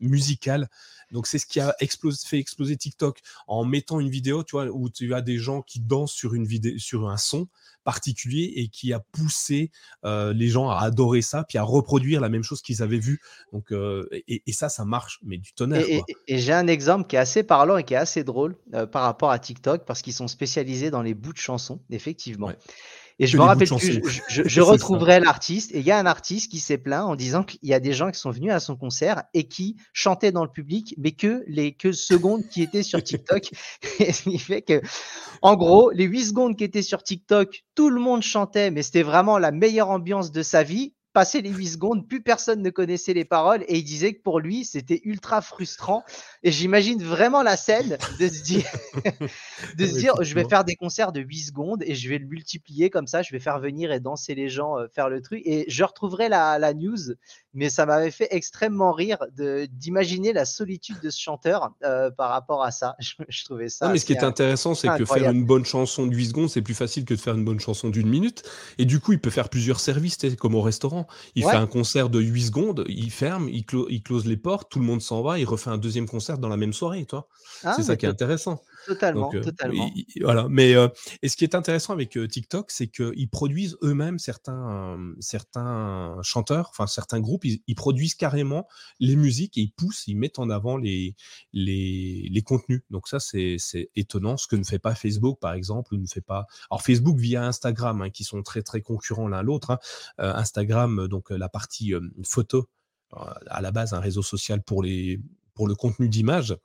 [0.00, 0.68] musical.
[1.10, 4.66] Donc c'est ce qui a explosé, fait exploser TikTok en mettant une vidéo, tu vois,
[4.66, 7.48] où tu as des gens qui dansent sur une vidéo, sur un son
[7.88, 9.70] particulier et qui a poussé
[10.04, 13.18] euh, les gens à adorer ça, puis à reproduire la même chose qu'ils avaient vu.
[13.54, 15.86] Donc, euh, et, ça, ça marche, mais du tonnerre.
[15.88, 19.04] Et, j'ai un exemple qui est assez parlant et qui est assez drôle euh, par
[19.04, 22.52] rapport à TikTok, parce qu'ils sont spécialisés dans les bouts de chansons, effectivement.
[23.20, 25.72] Et je me rappelle plus, je, retrouverai l'artiste.
[25.72, 27.92] Et il y a un artiste qui s'est plaint en disant qu'il y a des
[27.92, 31.42] gens qui sont venus à son concert et qui chantaient dans le public, mais que
[31.48, 33.50] les que secondes qui étaient sur TikTok.
[33.98, 34.80] et ce qui fait que,
[35.42, 39.02] en gros, les 8 secondes qui étaient sur TikTok, tout le monde chantait, mais c'était
[39.02, 43.12] vraiment la meilleure ambiance de sa vie passé les 8 secondes, plus personne ne connaissait
[43.12, 46.04] les paroles et il disait que pour lui, c'était ultra frustrant.
[46.44, 48.64] Et j'imagine vraiment la scène de se dire,
[49.76, 52.26] de se dire je vais faire des concerts de 8 secondes et je vais le
[52.26, 55.42] multiplier comme ça, je vais faire venir et danser les gens, euh, faire le truc.
[55.44, 57.14] Et je retrouverai la, la news,
[57.58, 59.18] mais ça m'avait fait extrêmement rire
[59.72, 62.94] d'imaginer la solitude de ce chanteur euh, par rapport à ça.
[63.28, 63.86] Je, trouvais ça.
[63.86, 66.50] Non, mais ce qui est intéressant, c'est que faire une bonne chanson de 8 secondes,
[66.50, 68.44] c'est plus facile que de faire une bonne chanson d'une minute.
[68.78, 71.08] Et du coup, il peut faire plusieurs services, comme au restaurant.
[71.34, 74.84] Il fait un concert de 8 secondes, il ferme, il, close les portes, tout le
[74.84, 77.26] monde s'en va, il refait un deuxième concert dans la même soirée, toi.
[77.64, 78.62] Ah, c'est ça qui est intéressant.
[78.86, 79.90] Totalement, totalement.
[80.20, 80.46] voilà.
[80.48, 80.74] Mais
[81.22, 86.86] et ce qui est intéressant avec TikTok, c'est qu'ils produisent eux-mêmes certains, certains chanteurs, enfin
[86.86, 88.66] certains groupes, ils, produisent carrément
[89.00, 91.14] les musiques et ils poussent, ils mettent en avant les,
[92.44, 92.82] contenus.
[92.90, 93.58] Donc ça, c'est
[93.96, 96.46] étonnant, ce que ne fait pas Facebook, par exemple, ou ne fait pas.
[96.70, 99.70] Alors Facebook via Instagram, hein, qui sont très très concurrents l'un l'autre.
[99.70, 99.78] Hein.
[100.18, 101.92] Instagram, donc la partie
[102.24, 102.68] photo,
[103.12, 105.20] à la base un réseau social pour les
[105.54, 106.56] pour le contenu d'image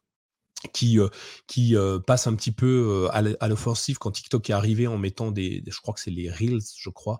[0.71, 1.09] qui, euh,
[1.57, 5.63] euh, passe un petit peu euh, à l'offensive quand TikTok est arrivé en mettant des,
[5.67, 7.19] je crois que c'est les Reels, je crois,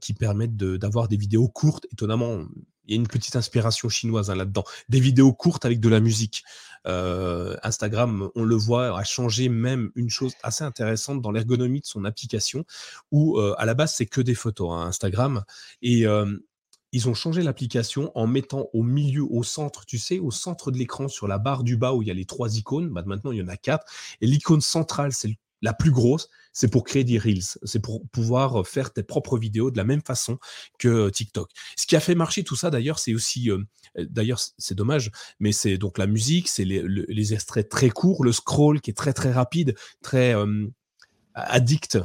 [0.00, 1.86] qui permettent d'avoir des vidéos courtes.
[1.92, 2.44] Étonnamment,
[2.84, 4.64] il y a une petite inspiration chinoise hein, là-dedans.
[4.88, 6.44] Des vidéos courtes avec de la musique.
[6.84, 12.04] Instagram, on le voit, a changé même une chose assez intéressante dans l'ergonomie de son
[12.04, 12.64] application,
[13.10, 15.42] où à la base, c'est que des photos, hein, Instagram.
[15.82, 16.06] Et
[16.96, 20.78] ils ont changé l'application en mettant au milieu, au centre, tu sais, au centre de
[20.78, 22.88] l'écran, sur la barre du bas où il y a les trois icônes.
[22.88, 23.84] Bah, maintenant, il y en a quatre.
[24.22, 27.58] Et l'icône centrale, c'est la plus grosse, c'est pour créer des Reels.
[27.64, 30.38] C'est pour pouvoir euh, faire tes propres vidéos de la même façon
[30.78, 31.50] que euh, TikTok.
[31.76, 33.62] Ce qui a fait marcher tout ça, d'ailleurs, c'est aussi, euh,
[33.98, 38.80] d'ailleurs, c'est dommage, mais c'est donc la musique, c'est les, extraits très courts, le scroll
[38.80, 40.34] qui est très très rapide, très
[41.34, 41.98] addict.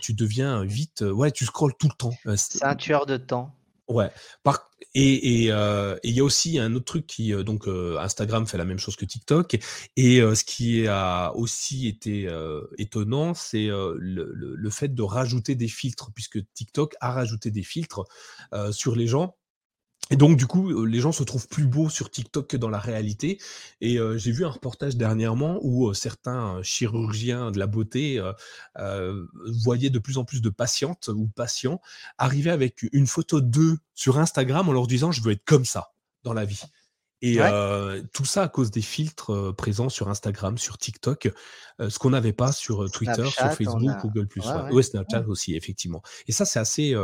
[0.00, 2.36] tu deviens vite, ouais, tu scrolles tout le temps.
[2.36, 3.54] c'est un tueur de temps.
[3.88, 4.10] Ouais.
[4.42, 4.70] Par...
[4.94, 8.94] Et il y a aussi un autre truc qui donc Instagram fait la même chose
[8.94, 9.56] que TikTok
[9.96, 12.28] et ce qui a aussi été
[12.78, 18.04] étonnant, c'est le, le, fait de rajouter des filtres puisque TikTok a rajouté des filtres
[18.70, 19.34] sur les gens
[20.10, 22.68] et donc, du coup, euh, les gens se trouvent plus beaux sur TikTok que dans
[22.68, 23.38] la réalité.
[23.80, 28.20] Et euh, j'ai vu un reportage dernièrement où euh, certains chirurgiens de la beauté
[29.64, 31.80] voyaient de plus en plus de patientes ou patients
[32.18, 35.92] arriver avec une photo d'eux sur Instagram en leur disant je veux être comme ça
[36.22, 36.62] dans la vie.
[37.26, 37.38] Et
[38.12, 41.30] tout ça à cause des filtres présents sur Instagram, sur TikTok,
[41.80, 44.28] ce qu'on n'avait pas sur Twitter, sur Facebook, Google+.
[44.70, 46.02] Ouais, Snapchat aussi, effectivement.
[46.28, 46.94] Et ça, c'est assez,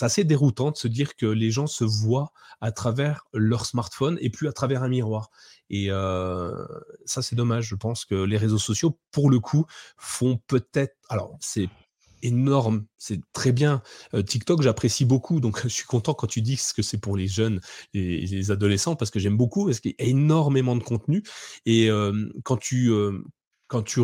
[0.00, 4.30] assez déroutant de se dire que les gens se voient à travers leur smartphone et
[4.30, 5.30] plus à travers un miroir.
[5.68, 5.88] Et
[7.04, 7.66] ça, c'est dommage.
[7.66, 9.66] Je pense que les réseaux sociaux, pour le coup,
[9.98, 10.96] font peut-être.
[11.10, 11.68] Alors, c'est
[12.22, 13.82] énorme, c'est très bien.
[14.26, 17.60] TikTok, j'apprécie beaucoup, donc je suis content quand tu dis que c'est pour les jeunes
[17.94, 21.22] et les adolescents parce que j'aime beaucoup parce qu'il y a énormément de contenu
[21.66, 21.90] et
[22.44, 22.92] quand tu
[23.68, 24.02] quand tu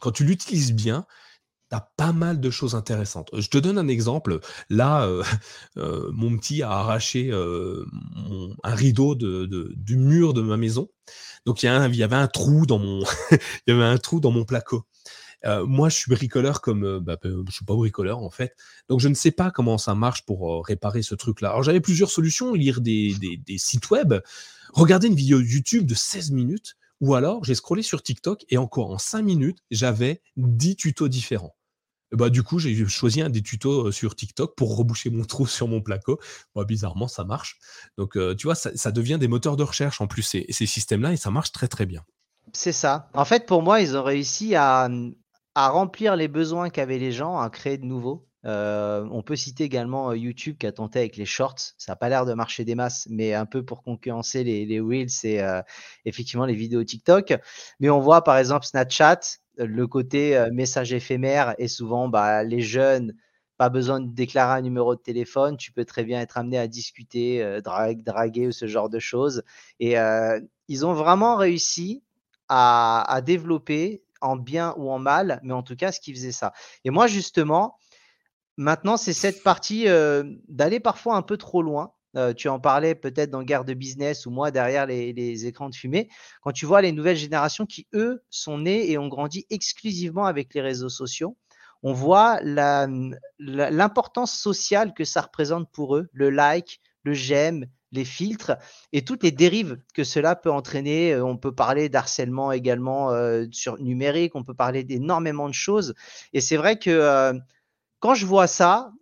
[0.00, 1.06] quand tu l'utilises bien,
[1.70, 3.30] tu as pas mal de choses intéressantes.
[3.36, 4.40] Je te donne un exemple.
[4.70, 5.08] Là,
[5.76, 10.88] mon petit a arraché un rideau de, du mur de ma maison.
[11.46, 14.30] Donc il y, y avait un trou dans mon il y avait un trou dans
[14.30, 14.84] mon placo.
[15.44, 18.56] Euh, moi, je suis bricoleur comme, euh, bah, euh, je suis pas bricoleur en fait,
[18.88, 21.50] donc je ne sais pas comment ça marche pour réparer ce truc-là.
[21.50, 23.14] Alors j'avais plusieurs solutions, lire des,
[23.56, 24.14] sites web,
[24.72, 28.90] regarder une vidéo YouTube de 16 minutes, ou alors j'ai scrollé sur TikTok et encore
[28.90, 31.56] en 5 minutes, j'avais 10 tutos différents.
[32.12, 35.66] bah, du coup, j'ai choisi un des tutos sur TikTok pour reboucher mon trou sur
[35.66, 36.20] mon placo.
[36.54, 37.58] Moi, bizarrement, ça marche.
[37.96, 41.16] Donc, tu vois, ça, devient des moteurs de recherche en plus, ces, ces systèmes-là, et
[41.16, 42.04] ça marche très, très bien.
[42.52, 43.08] C'est ça.
[43.14, 44.88] En fait, pour moi, ils ont réussi à,
[45.54, 48.26] à remplir les besoins qu'avaient les gens, à créer de nouveaux.
[48.44, 51.74] Euh, on peut citer également euh, YouTube qui a tenté avec les shorts.
[51.78, 54.80] Ça n'a pas l'air de marcher des masses, mais un peu pour concurrencer les, les
[54.80, 55.62] Reels et euh,
[56.04, 57.34] effectivement les vidéos TikTok.
[57.78, 59.20] Mais on voit par exemple Snapchat,
[59.58, 63.14] le côté message éphémère et souvent bah, les jeunes,
[63.58, 65.56] pas besoin de déclarer un numéro de téléphone.
[65.56, 69.42] Tu peux très bien être amené à discuter, draguer ou ce genre de choses.
[69.78, 69.96] Et
[70.68, 72.02] ils ont vraiment réussi
[72.48, 76.32] à, à développer en bien ou en mal, mais en tout cas, ce qui faisait
[76.32, 76.52] ça.
[76.84, 77.76] Et moi, justement,
[78.56, 81.92] maintenant, c'est cette partie euh, d'aller parfois un peu trop loin.
[82.16, 85.74] Euh, tu en parlais peut-être dans Guerre de Business ou moi derrière les, écrans de
[85.74, 86.10] fumée.
[86.42, 90.52] Quand tu vois les nouvelles générations qui, eux, sont nées et ont grandi exclusivement avec
[90.54, 91.36] les réseaux sociaux,
[91.82, 98.52] on voit l'importance sociale que ça représente pour eux, le like, le j'aime, les filtres
[98.92, 101.12] et toutes les dérives que cela peut entraîner.
[101.12, 105.94] Euh, on peut parler d'harcèlement également euh, sur numérique, on peut parler d'énormément de choses.
[106.32, 107.32] Et c'est vrai que euh,
[108.00, 108.92] quand je vois ça,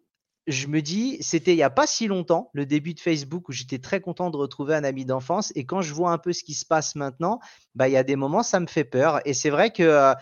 [0.46, 3.53] je me dis, c'était il n'y a pas si longtemps, le début de Facebook, où
[3.53, 5.53] j'étais très content de retrouver un ami d'enfance.
[5.55, 7.40] Et quand je vois un peu ce qui se passe maintenant,
[7.74, 9.20] bah, il y a des moments, ça me fait peur.
[9.24, 10.14] Et c'est vrai que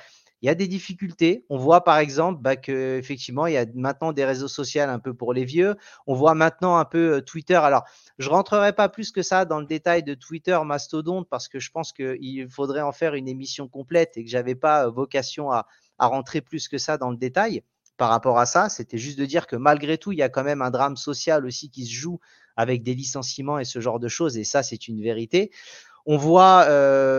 [0.43, 1.45] il y a des difficultés.
[1.49, 5.15] On voit par exemple bah, qu'effectivement, il y a maintenant des réseaux sociaux un peu
[5.15, 5.77] pour les vieux.
[6.07, 7.57] On voit maintenant un peu euh, Twitter.
[7.57, 7.85] Alors,
[8.19, 11.71] je rentrerai pas plus que ça dans le détail de Twitter, Mastodonte, parce que je
[11.71, 15.67] pense qu'il faudrait en faire une émission complète et que j'avais pas euh, vocation à
[15.99, 17.63] rentrer plus que ça dans le détail
[17.99, 18.71] par rapport à ça.
[18.71, 21.45] C'était juste de dire que malgré tout, il y a quand même un drame social
[21.45, 22.21] aussi qui se joue
[22.57, 24.39] avec des licenciements et ce genre de choses.
[24.39, 25.51] Et ça, c'est une vérité.
[26.09, 26.65] On voit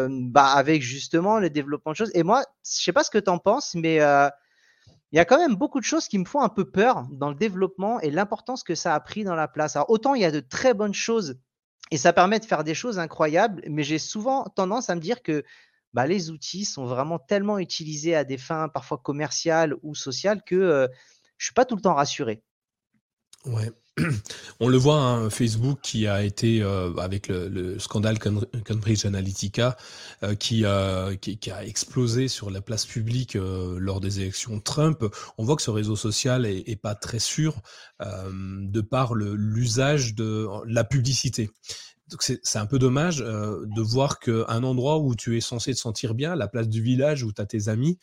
[0.10, 2.12] bah, avec justement le développement de choses.
[2.16, 4.00] Et moi, je sais pas ce que tu en penses, mais
[5.12, 7.30] il y a quand même beaucoup de choses qui me font un peu peur dans
[7.30, 9.76] le développement et l'importance que ça a pris dans la place.
[9.76, 11.40] Alors, autant il y a de très bonnes choses
[11.92, 15.24] et ça permet de faire des choses incroyables, mais j'ai souvent tendance à me dire
[15.24, 15.44] que
[15.94, 20.88] bah, les outils sont vraiment tellement utilisés à des fins parfois commerciales ou sociales que
[20.88, 20.88] je
[21.40, 22.44] je suis pas tout le temps rassuré.
[23.46, 23.72] Ouais.
[24.60, 29.78] On le voit, hein, Facebook qui a été, euh, avec le, scandale Cambridge Analytica,
[30.24, 30.64] euh, qui,
[31.38, 35.04] qui, a explosé sur la place publique euh, lors des élections Trump.
[35.38, 37.56] On voit que ce réseau social est, pas très sûr
[38.00, 41.50] de par l'usage de la publicité.
[42.20, 46.36] C'est un peu dommage de voir qu'un endroit où tu es censé te sentir bien,
[46.36, 48.00] la place du village où tu as tes amis,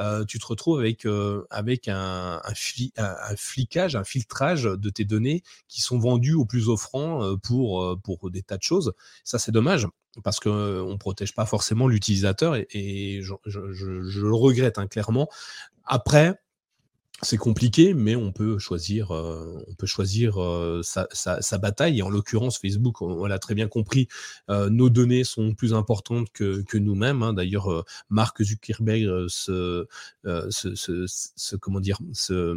[0.00, 5.82] euh, tu te retrouves avec, euh, un, un, flicage, un filtrage de tes données qui
[5.82, 8.94] sont vendues au plus offrant euh, pour, pour des tas de choses.
[9.24, 9.86] Ça, c'est dommage
[10.24, 15.28] parce qu'on ne protège pas forcément l'utilisateur et, je, le regrette hein, clairement.
[15.84, 16.40] Après,
[17.22, 21.98] c'est compliqué, mais on peut choisir, euh, on peut choisir euh, sa, bataille.
[21.98, 24.08] Et en l'occurrence, Facebook, on, l'a très bien compris,
[24.48, 27.22] euh, nos données sont plus importantes que, nous-mêmes.
[27.22, 27.34] Hein.
[27.34, 29.86] D'ailleurs, Mark Zuckerberg se,
[30.24, 32.56] se, comment dire, se,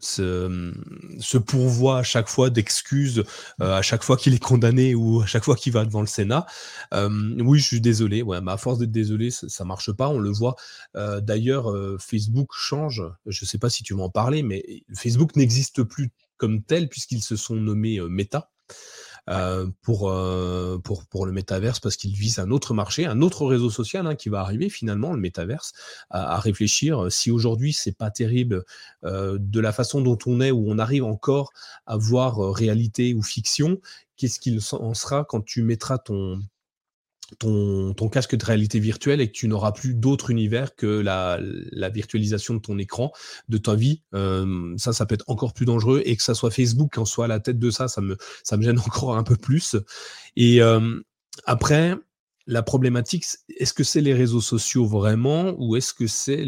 [0.00, 0.72] se,
[1.18, 3.24] se pourvoit à chaque fois d'excuses,
[3.60, 6.06] euh, à chaque fois qu'il est condamné ou à chaque fois qu'il va devant le
[6.06, 6.46] Sénat.
[6.94, 7.08] Euh,
[7.40, 8.22] oui, je suis désolé.
[8.22, 10.08] Mais à force d'être désolé, ça, ça, marche pas.
[10.08, 10.56] On le voit.
[10.96, 13.02] Euh, d'ailleurs, Facebook change.
[13.26, 16.88] Je ne sais pas si tu veux en parler, mais Facebook n'existe plus comme tel
[16.88, 18.50] puisqu'ils se sont nommés Meta.
[19.28, 23.44] Euh, pour, euh, pour, pour le métaverse parce qu'il vise un autre marché, un autre
[23.44, 25.72] réseau social hein, qui va arriver finalement, le métaverse,
[26.08, 27.04] à, réfléchir.
[27.04, 28.64] Euh, si aujourd'hui c'est pas terrible
[29.02, 31.50] de la façon dont on est, où on arrive encore
[31.86, 33.78] à voir réalité ou fiction,
[34.16, 36.40] qu'est-ce qu'il en sera quand tu mettras ton,
[37.38, 41.38] ton, casque de réalité virtuelle et que tu n'auras plus d'autre univers que la,
[41.90, 43.12] virtualisation de ton écran,
[43.48, 44.02] de ta vie.
[44.14, 47.26] Euh, ça, ça peut être encore plus dangereux et que ça soit Facebook en soit
[47.26, 48.16] à la tête de ça, ça me,
[48.60, 49.76] gêne encore un peu plus.
[50.36, 51.00] Et euh,
[51.44, 51.94] après,
[52.46, 53.26] la problématique,
[53.58, 56.44] est-ce que c'est les réseaux sociaux vraiment ou est-ce que c'est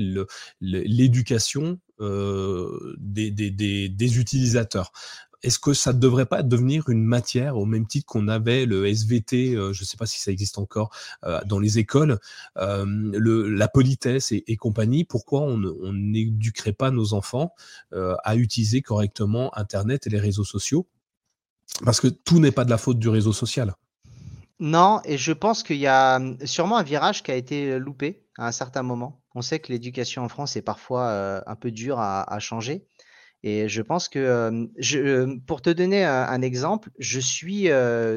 [0.61, 4.93] l'éducation euh, des, utilisateurs?
[5.43, 8.87] Est-ce que ça ne devrait pas devenir une matière au même titre qu'on avait le
[8.87, 10.91] SVT, euh, je ne sais pas si ça existe encore
[11.25, 12.19] euh, dans les écoles,
[12.59, 12.85] euh,
[13.49, 17.55] la politesse et, compagnie, pourquoi on n'éduquerait pas nos enfants
[17.93, 20.87] à utiliser correctement Internet et les réseaux sociaux?
[21.85, 23.75] Parce que tout n'est pas de la faute du réseau social.
[24.59, 28.49] Non, et je pense qu'il y a sûrement un virage qui a été loupé à
[28.49, 29.23] un certain moment.
[29.35, 32.87] On sait que l'éducation en France est parfois un peu dure à changer.
[33.43, 37.69] Et je pense que, je, pour te donner un, exemple, je suis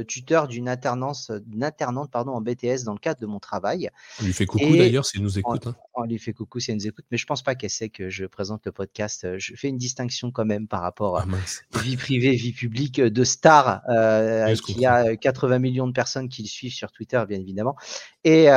[0.08, 3.90] tuteur d'une alternance, d'une alternante pardon, en BTS dans le cadre de mon travail.
[4.22, 5.68] On lui fait coucou d'ailleurs s'il nous écoute.
[5.68, 5.76] Hein.
[5.94, 8.10] On, lui fait coucou si elle nous écoute, mais je pense pas qu'elle sait que
[8.10, 9.38] je présente le podcast.
[9.38, 13.24] Je fais une distinction quand même par rapport à ah, vie privée, vie publique de
[13.24, 17.78] star, euh, qui a 80 millions de personnes qui le suivent sur Twitter, bien évidemment.
[18.26, 18.48] Et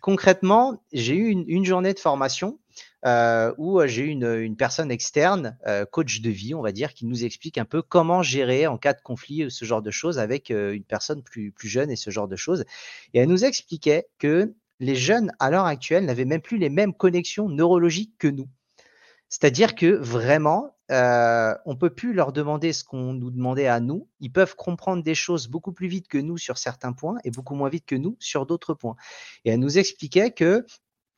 [0.00, 2.58] concrètement, j'ai eu une journée de formation
[3.04, 7.04] euh, où euh, j'ai une, personne externe, euh, coach de vie, on va dire, qui
[7.04, 10.50] nous explique un peu comment gérer en cas de conflit ce genre de choses avec
[10.50, 12.64] une personne plus, jeune et ce genre de choses.
[13.14, 16.94] Et elle nous expliquait que les jeunes, à l'heure actuelle, n'avaient même plus les mêmes
[16.94, 18.48] connexions neurologiques que nous.
[19.28, 24.08] C'est-à-dire que vraiment, on peut plus leur demander ce qu'on nous demandait à nous.
[24.20, 27.54] Ils peuvent comprendre des choses beaucoup plus vite que nous sur certains points et beaucoup
[27.54, 28.96] moins vite que nous sur d'autres points.
[29.44, 30.66] Et elle nous expliquait que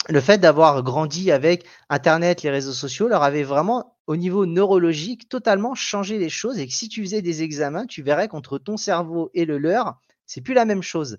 [0.08, 5.28] le fait d'avoir grandi avec Internet, les réseaux sociaux, leur avait vraiment, au niveau neurologique,
[5.28, 8.76] totalement changé les choses et que si tu faisais des examens, tu verrais qu'entre ton
[8.76, 11.18] cerveau et le leur, c'est plus la même chose.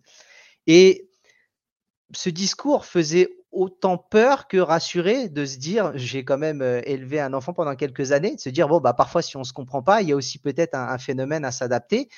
[0.68, 1.10] Et
[2.14, 7.20] ce discours faisait autant peur que rassurer de se dire j'ai quand même euh, élevé
[7.20, 9.82] un enfant pendant quelques années, de se dire bon bah parfois si on se comprend
[9.82, 12.10] pas, il y a aussi peut-être un, phénomène à s'adapter.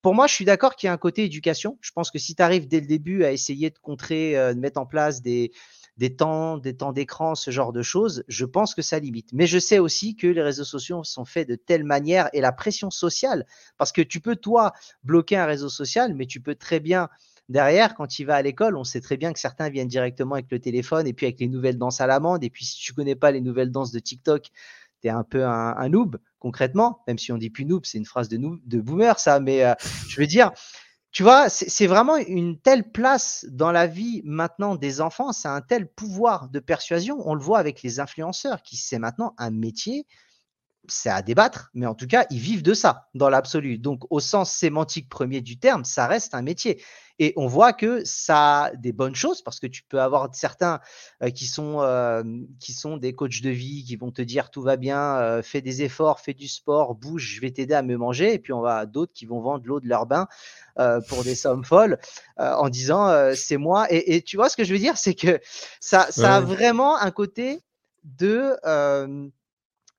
[0.00, 1.78] Pour moi, je suis d'accord qu'il y a un côté éducation.
[1.80, 4.60] Je pense que si tu arrives dès le début à essayer de contrer, euh, de
[4.60, 5.50] mettre en place des,
[5.96, 9.30] des temps, des temps d'écran, ce genre de choses, je pense que ça limite.
[9.32, 12.52] Mais je sais aussi que les réseaux sociaux sont faits de telle manière et la
[12.52, 13.46] pression sociale,
[13.78, 14.72] parce que tu peux toi
[15.04, 17.08] bloquer un réseau social, mais tu peux très bien
[17.48, 20.50] derrière, quand il va à l'école, on sait très bien que certains viennent directement avec
[20.50, 22.44] le téléphone et puis avec les nouvelles danses à l'amende.
[22.44, 24.50] Et puis, si tu connais pas les nouvelles danses de TikTok,
[25.00, 28.06] tu es un peu un, noob, concrètement, même si on dit plus noob, c'est une
[28.06, 29.40] phrase de, noob, de boomer, ça.
[29.40, 29.74] Mais euh,
[30.08, 30.50] je veux dire,
[31.16, 35.62] tu vois, c'est vraiment une telle place dans la vie maintenant des enfants, c'est un
[35.62, 37.16] tel pouvoir de persuasion.
[37.26, 40.06] On le voit avec les influenceurs, qui c'est maintenant un métier
[40.88, 43.78] c'est à débattre, mais en tout cas, ils vivent de ça dans l'absolu.
[43.78, 46.82] Donc, au sens sémantique premier du terme, ça reste un métier.
[47.18, 50.80] Et on voit que ça a des bonnes choses parce que tu peux avoir certains
[51.22, 52.22] euh, qui, sont, euh,
[52.60, 55.62] qui sont des coachs de vie qui vont te dire tout va bien, euh, fais
[55.62, 58.34] des efforts, fais du sport, bouge, je vais t'aider à me manger.
[58.34, 60.28] Et puis on va d'autres qui vont vendre l'eau de leur bain
[61.08, 61.98] pour des sommes folles
[62.36, 63.86] en disant c'est moi.
[63.90, 65.40] Et, tu vois ce que je veux dire, c'est que
[65.80, 67.60] ça, ça a vraiment un côté
[68.04, 68.56] de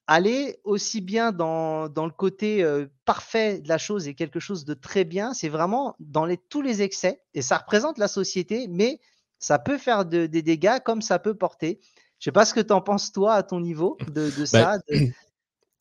[0.07, 2.65] aller aussi bien dans, dans le côté
[3.05, 6.61] parfait de la chose et quelque chose de très bien, c'est vraiment dans les, tous
[6.61, 7.21] les excès.
[7.33, 8.99] Et ça représente la société, mais
[9.39, 11.79] ça peut faire des dégâts comme ça peut porter.
[12.19, 14.45] Je sais pas ce que tu en penses, toi, à ton niveau, de, de bah,
[14.45, 14.77] ça.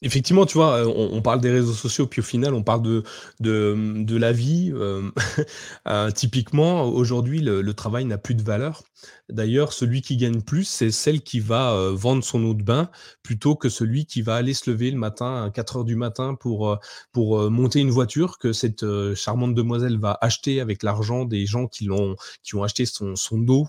[0.03, 2.83] Effectivement, tu vois, on, parle des réseaux sociaux, puis au final, on parle
[3.41, 4.71] de, la vie.
[4.75, 5.11] Euh,
[6.15, 8.83] typiquement, aujourd'hui, le, travail n'a plus de valeur.
[9.31, 12.91] D'ailleurs, celui qui gagne plus, c'est celle qui va euh, vendre son eau de bain
[13.23, 16.35] plutôt que celui qui va aller se lever le matin à 4 heures du matin
[16.35, 18.85] pour, euh, monter une voiture que cette
[19.15, 22.17] charmante demoiselle va acheter avec l'argent des gens qui, ont
[22.63, 23.67] acheté son, son eau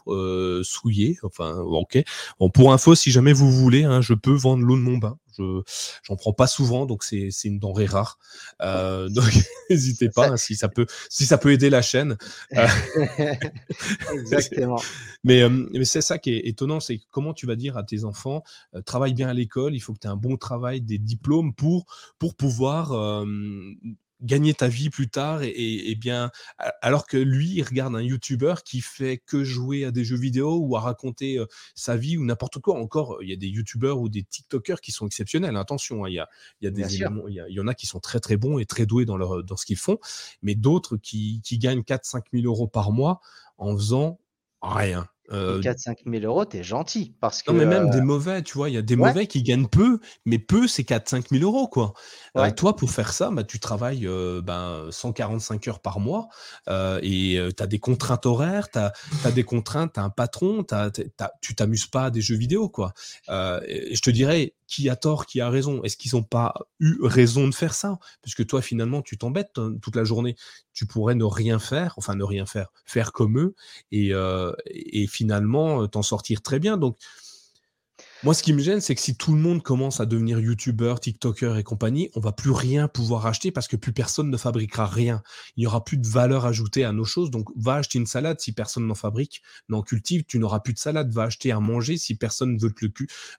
[0.64, 1.18] souillée.
[1.24, 2.04] Enfin, ok.
[2.40, 5.18] Bon, pour info, si jamais vous voulez, hein, je peux vendre l'eau de mon bain.
[5.38, 5.62] Je
[6.04, 8.18] j'en prends pas souvent, donc c'est une denrée rare.
[8.62, 9.26] Euh, donc
[9.70, 12.18] n'hésitez pas hein, si ça peut si ça peut aider la chaîne.
[12.56, 12.68] Euh,
[14.14, 14.82] Exactement.
[15.24, 18.04] mais, euh, mais c'est ça qui est étonnant, c'est comment tu vas dire à tes
[18.04, 18.44] enfants
[18.86, 21.86] travaille bien à l'école, il faut que tu aies un bon travail, des diplômes pour
[22.20, 22.94] pour pouvoir
[24.22, 26.32] gagner ta vie plus tard et, bien
[26.82, 30.58] alors que lui il regarde un youtubeur qui fait que jouer à des jeux vidéo
[30.58, 31.40] ou à raconter
[31.76, 32.80] sa vie ou n'importe quoi.
[32.80, 36.14] Encore il y a des youtubeurs ou des tiktokers qui sont exceptionnels attention hein, il
[36.14, 36.30] y a
[36.62, 38.86] il y a des il y, en a qui sont très très bons et très
[38.86, 39.98] doués dans leur dans ce qu'ils font
[40.42, 43.22] mais d'autres qui, qui gagnent 4 5 000 euros par mois
[43.58, 44.20] en faisant
[44.62, 47.16] rien 4-5 000 euros, t'es gentil.
[47.20, 49.44] Parce que, non, mais même des mauvais, tu vois, il y a des mauvais qui
[49.44, 51.94] gagnent peu, mais peu, c'est 4-5 000 euros, quoi.
[52.56, 54.08] toi, pour faire ça, bah, tu travailles
[54.44, 56.28] ben, 145 heures par mois
[57.02, 60.66] et tu as des contraintes horaires, tu as, des contraintes, tu as un patron,
[61.42, 62.94] tu t'amuses pas à des jeux vidéo, quoi.
[63.30, 66.98] et je te dirais, qui a tort, qui a raison Est-ce qu'ils n'ont pas eu
[67.02, 68.00] raison de faire ça?
[68.22, 70.36] Puisque toi, finalement, tu t'embêtes toute la journée.
[70.74, 73.56] Tu pourrais ne rien faire, enfin ne rien faire, faire comme eux,
[73.92, 76.78] et, euh, et finalement euh, t'en sortir très bien.
[76.78, 76.98] Donc,
[78.24, 81.00] moi, ce qui me gêne, c'est que si tout le monde commence à devenir youtubeur,
[81.00, 84.88] tiktoker et compagnie, on va plus rien pouvoir acheter parce que plus personne ne fabriquera
[84.88, 85.22] rien.
[85.56, 87.30] Il n'y aura plus de valeur ajoutée à nos choses.
[87.30, 90.24] Donc, va acheter une salade si personne n'en fabrique, n'en cultive.
[90.26, 91.12] Tu n'auras plus de salade.
[91.14, 92.92] Va acheter à manger si personne veut te, le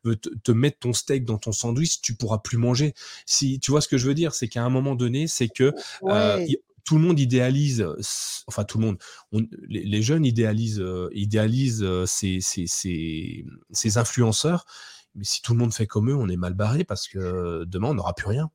[0.05, 2.01] veut te, mettre ton steak dans ton sandwich.
[2.01, 2.95] Tu pourras plus manger.
[3.27, 5.75] Si tu vois ce que je veux dire, c'est qu'à un moment donné, c'est que
[6.05, 6.47] euh,
[6.89, 7.87] tout le monde idéalise,
[8.47, 8.99] enfin tout le monde,
[9.69, 14.65] les, jeunes idéalisent, euh, idéalisent euh, ces, ces, influenceurs,
[15.15, 17.89] mais si tout le monde fait comme eux, on est mal barré parce que demain
[17.89, 18.49] on n'aura plus rien.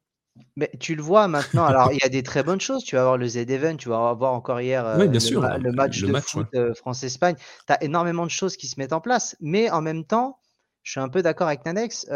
[0.55, 2.83] Mais tu le vois maintenant, alors il y a des très bonnes choses.
[2.83, 6.01] Tu vas avoir le Z-Event, tu vas avoir encore hier euh, le, sûr, le, match
[6.01, 7.35] de foot France-Espagne.
[7.67, 10.39] Tu as énormément de choses qui se mettent en place, mais en même temps,
[10.81, 12.07] je suis un peu d'accord avec Nanex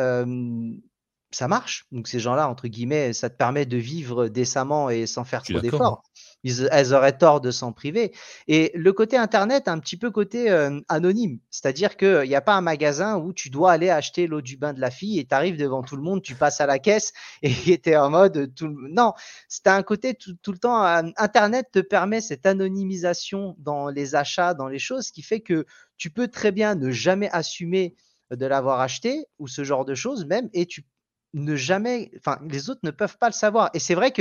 [1.31, 1.85] ça marche.
[1.91, 5.59] Donc ces gens-là, entre guillemets, ça te permet de vivre décemment et sans faire trop
[5.59, 6.03] d'efforts.
[6.43, 8.13] Elles auraient tort de s'en priver.
[8.47, 11.39] Et le côté Internet, un petit peu côté euh, anonyme.
[11.49, 14.73] C'est-à-dire qu'il n'y a pas un magasin où tu dois aller acheter l'eau du bain
[14.73, 17.13] de la fille et tu arrives devant tout le monde, tu passes à la caisse
[17.41, 18.53] et tu es en mode...
[18.55, 18.69] Tout...
[18.69, 19.13] Non,
[19.47, 20.85] c'est un côté tout, le temps...
[20.85, 25.65] Euh, Internet te permet cette anonymisation dans les achats, dans les choses, qui fait que
[25.97, 27.95] tu peux très bien ne jamais assumer
[28.31, 30.85] de l'avoir acheté ou ce genre de choses même et tu
[31.33, 33.69] ne jamais, enfin, les autres ne peuvent pas le savoir.
[33.73, 34.11] Et c'est vrai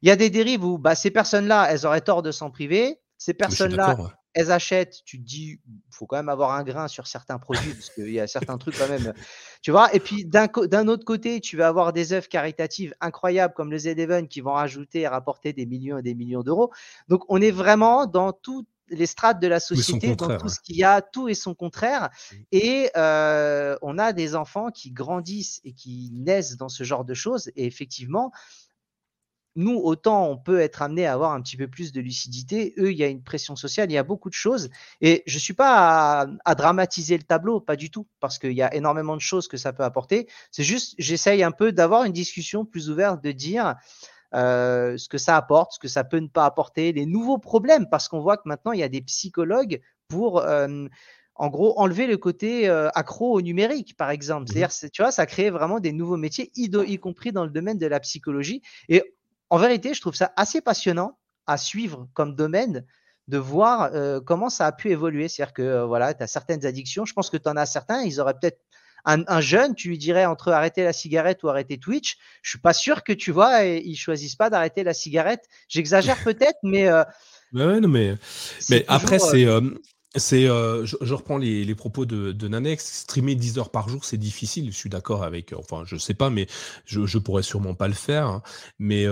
[0.00, 2.98] qu'il y a des dérives où bah, ces personnes-là, elles auraient tort de s'en priver.
[3.18, 3.96] Ces personnes-là,
[4.32, 7.74] elles achètent, tu te dis, il faut quand même avoir un grain sur certains produits,
[7.74, 9.12] parce qu'il y a certains trucs quand même,
[9.60, 9.92] tu vois?
[9.94, 14.28] Et puis d'un autre côté, tu vas avoir des œuvres caritatives incroyables comme le Z-Even
[14.28, 16.70] qui vont rajouter et rapporter des millions et des millions d'euros.
[17.08, 20.76] Donc on est vraiment dans tout les strates de la société, dans tout ce qu'il
[20.76, 22.08] y a, tout et son contraire.
[22.10, 22.36] Mmh.
[22.52, 27.14] Et euh, on a des enfants qui grandissent et qui naissent dans ce genre de
[27.14, 27.50] choses.
[27.54, 28.32] Et effectivement,
[29.56, 32.92] nous, autant on peut être amené à avoir un petit peu plus de lucidité, eux,
[32.92, 34.70] il y a une pression sociale, il y a beaucoup de choses.
[35.00, 38.52] Et je ne suis pas à, à, dramatiser le tableau, pas du tout, parce qu'il
[38.52, 40.28] y a énormément de choses que ça peut apporter.
[40.50, 43.76] C'est juste, j'essaye un peu d'avoir une discussion plus ouverte, de dire,
[44.34, 47.88] euh, ce que ça apporte, ce que ça peut ne pas apporter, les nouveaux problèmes,
[47.88, 50.86] parce qu'on voit que maintenant, il y a des psychologues pour, euh,
[51.34, 54.44] en gros, enlever le côté euh, accro au numérique, par exemple.
[54.44, 57.78] Mmh C'est-à-dire, tu vois, ça crée vraiment des nouveaux métiers, y, compris dans le domaine
[57.78, 58.62] de la psychologie.
[58.88, 59.02] Et
[59.50, 62.84] en vérité, je trouve ça assez passionnant à suivre comme domaine
[63.28, 63.90] de voir
[64.24, 65.28] comment ça a pu évoluer.
[65.28, 67.04] C'est-à-dire que voilà, tu as certaines addictions.
[67.04, 68.60] Je pense que tu en as certains, ils auraient peut-être
[69.04, 72.72] Un, jeune, tu lui dirais entre arrêter la cigarette ou arrêter Twitch, je suis pas
[72.72, 75.44] sûr que tu vois, et, ils choisissent pas d'arrêter la cigarette.
[75.68, 76.88] J'exagère peut-être, mais.
[76.88, 77.04] Euh,
[77.52, 78.16] ouais, non, mais,
[78.68, 79.46] mais après, c'est.
[80.16, 83.02] C'est, je, reprends les, propos de, de, Nanex.
[83.02, 84.66] Streamer 10 heures par jour, c'est difficile.
[84.72, 85.52] Je suis d'accord avec.
[85.52, 86.48] Enfin, je sais pas, mais
[86.84, 88.26] je, je pourrais sûrement pas le faire.
[88.26, 88.42] Hein.
[88.80, 89.06] Mais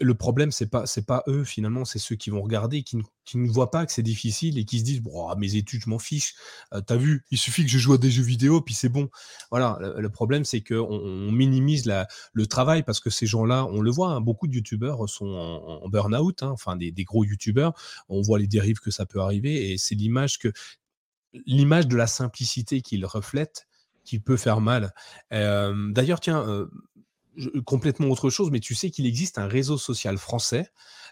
[0.00, 3.02] le problème, c'est pas, c'est pas eux finalement, c'est ceux qui vont regarder, qui ne,
[3.24, 5.90] qui ne voient pas que c'est difficile et qui se disent bon, mes études, je
[5.90, 6.34] m'en fiche.
[6.86, 9.10] T'as vu, il suffit que je joue à des jeux vidéo, puis c'est bon.
[9.50, 9.78] Voilà.
[9.98, 13.90] Le, problème, c'est qu'on on minimise la, le travail parce que ces gens-là, on le
[13.90, 17.74] voit, hein, beaucoup de youtubeurs sont en, burn-out, hein, enfin des, des gros youtubeurs.
[18.08, 20.52] On voit les dérives que ça peut arriver et c'est l'image que
[21.46, 23.66] l'image de la simplicité qu'ils reflètent
[24.04, 24.94] qui peut faire mal.
[25.30, 26.66] D'ailleurs, tiens,
[27.64, 30.70] complètement autre chose, mais tu sais qu'il existe un réseau social français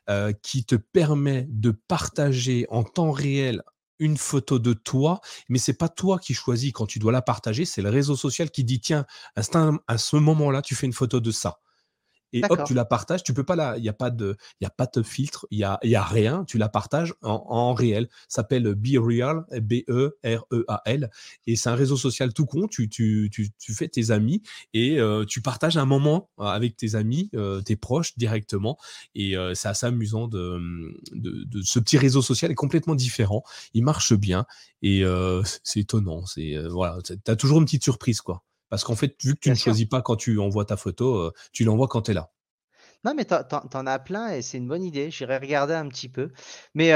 [0.09, 3.63] euh, qui te permet de partager en temps réel
[3.99, 6.73] une photo de toi, mais c'est pas toi qui choisis.
[6.73, 10.63] Quand tu dois la partager, c'est le réseau social qui dit tiens, à ce moment-là,
[10.63, 11.61] tu fais une photo de ça
[12.33, 13.23] et hop, tu la partages.
[13.23, 15.47] Tu peux pas la, il n'y a pas de, il y a pas de filtre,
[15.51, 16.45] il y a, y a rien.
[16.45, 18.09] Tu la partages en, en réel.
[18.29, 21.11] Ça s'appelle Be Real, B-E-R-E-A-L,
[21.47, 22.67] et c'est un réseau social tout con.
[22.69, 24.43] Tu, tu, tu, tu fais tes amis
[24.75, 28.79] et euh, tu partages un moment euh, avec tes amis, euh, tes proches directement.
[29.15, 30.61] Et c'est assez amusant de,
[31.13, 33.43] de, de, ce petit réseau social est complètement différent.
[33.75, 34.47] Il marche bien
[34.83, 35.03] et
[35.65, 36.27] c'est étonnant.
[36.27, 38.43] C'est voilà, as toujours une petite surprise quoi.
[38.69, 41.65] Parce qu'en fait, vu que tu ne choisis pas quand tu envoies ta photo, tu
[41.65, 42.33] l'envoies quand tu es là.
[43.07, 45.13] Non, mais tu en as plein et c'est une bonne idée.
[45.13, 46.31] J'irai regarder un petit peu.
[46.75, 46.93] Mais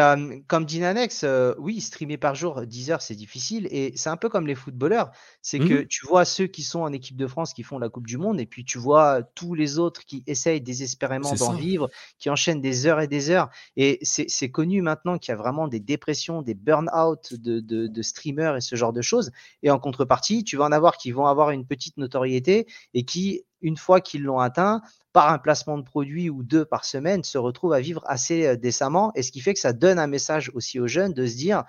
[0.48, 1.24] comme dit Nanex,
[1.58, 3.68] oui, streamer par jour 10 heures, c'est difficile.
[3.70, 5.12] Et c'est un peu comme les footballeurs.
[5.40, 7.88] C'est que mmh tu vois ceux qui sont en équipe de France qui font la
[7.88, 11.88] Coupe du Monde et puis tu vois tous les autres qui essayent désespérément d'en vivre,
[12.18, 13.48] qui enchaînent des heures et des heures.
[13.76, 18.56] Et c'est connu maintenant qu'il y a vraiment des dépressions, des burn-out de, de streamers
[18.56, 19.30] et ce genre de choses.
[19.62, 23.44] Et en contrepartie, tu vas en avoir qui vont avoir une petite notoriété et qui,
[23.62, 24.82] une fois qu'ils l'ont atteint,
[25.12, 28.56] par un placement de produit ou deux par semaine, se retrouvent à vivre assez euh,
[28.56, 29.12] décemment.
[29.14, 31.64] Et ce qui fait que ça donne un message aussi aux jeunes de se dire,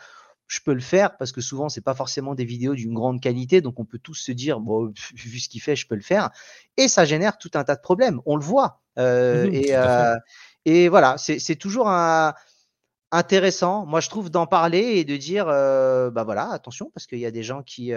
[0.47, 3.61] je peux le faire parce que souvent c'est pas forcément des vidéos d'une grande qualité,
[3.61, 6.29] donc on peut tous se dire bon vu ce qu'il fait, je peux le faire.
[6.77, 8.21] Et ça génère tout un tas de problèmes.
[8.25, 8.81] On le voit.
[8.99, 10.15] Euh, mmh et, euh,
[10.65, 12.33] et, voilà, c'est toujours un,
[13.11, 17.25] intéressant, moi je trouve, d'en parler et de dire, bah voilà, attention, parce qu'il y
[17.25, 17.91] a des gens qui,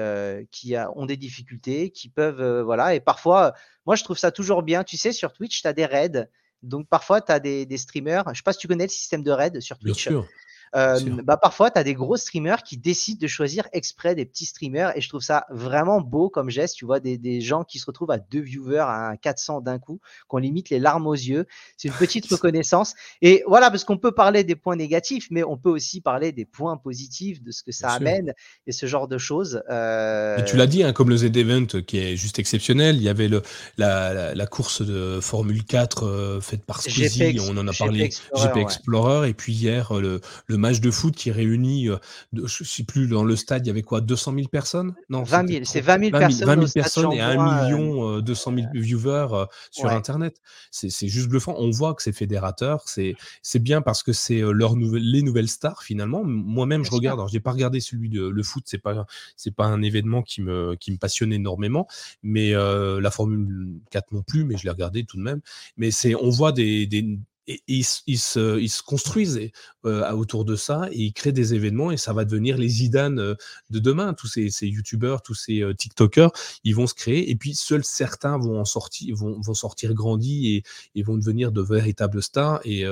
[0.50, 3.54] qui ont des difficultés, qui peuvent, voilà, et parfois,
[3.86, 6.28] moi je trouve ça toujours bien, tu sais, sur Twitch, tu as des raids,
[6.62, 9.22] donc parfois tu as des, des, streamers, je sais pas si tu connais le système
[9.22, 10.08] de raid sur Twitch.
[10.08, 10.28] Bien sûr.
[10.76, 14.46] Euh, bah parfois, tu as des gros streamers qui décident de choisir exprès des petits
[14.46, 16.76] streamers et je trouve ça vraiment beau comme geste.
[16.76, 20.00] Tu vois, des, des gens qui se retrouvent à deux viewers, à 400 d'un coup,
[20.28, 21.46] qu'on limite les larmes aux yeux.
[21.76, 22.94] C'est une petite reconnaissance.
[23.22, 26.44] Et voilà, parce qu'on peut parler des points négatifs, mais on peut aussi parler des
[26.44, 28.32] points positifs, de ce que ça amène
[28.66, 29.62] et ce genre de choses.
[29.70, 30.38] Euh...
[30.38, 32.96] Et tu l'as dit, hein, comme le Z-Event qui est juste exceptionnel.
[32.96, 33.42] Il y avait le,
[33.78, 38.56] la, la, course de Formule 4 euh, faite par Squeezie, on en a parlé, GP
[38.56, 41.96] Explorer, et puis hier, le, le match de foot qui réunit, euh,
[42.32, 44.94] je ne sais plus, dans le stade, il y avait quoi 200 000 personnes?
[45.08, 46.46] Non, 20 000, c'est 20 000 personnes.
[46.46, 50.40] 20 000 personnes et 1 million 200 000 viewers sur Internet.
[50.70, 51.54] C'est juste bluffant.
[51.58, 52.84] On voit que c'est fédérateur.
[52.86, 56.22] C'est bien parce que c'est leur nouvelle, les nouvelles stars finalement.
[56.24, 57.18] Moi-même, je regarde.
[57.18, 58.64] Alors, je n'ai pas regardé celui de le foot.
[58.66, 59.06] C'est pas
[59.36, 61.86] c'est pas un événement qui me qui me passionne énormément.
[62.22, 64.44] Mais la Formule 4 non plus.
[64.44, 65.40] Mais je l'ai regardé tout de même.
[65.76, 69.51] Mais c'est on voit des, des et, ils, se, ils, se, construisent
[69.84, 73.18] euh, autour de ça et ils créent des événements et ça va devenir les Zidane
[73.18, 73.34] euh,
[73.70, 74.14] de demain.
[74.14, 76.30] Tous ces, ces youtubeurs, tous ces euh, TikTokers,
[76.64, 80.57] ils vont se créer et puis seuls certains vont en sortir, vont, vont sortir grandis
[80.57, 80.62] et,
[80.95, 82.84] et, vont devenir de véritables stars et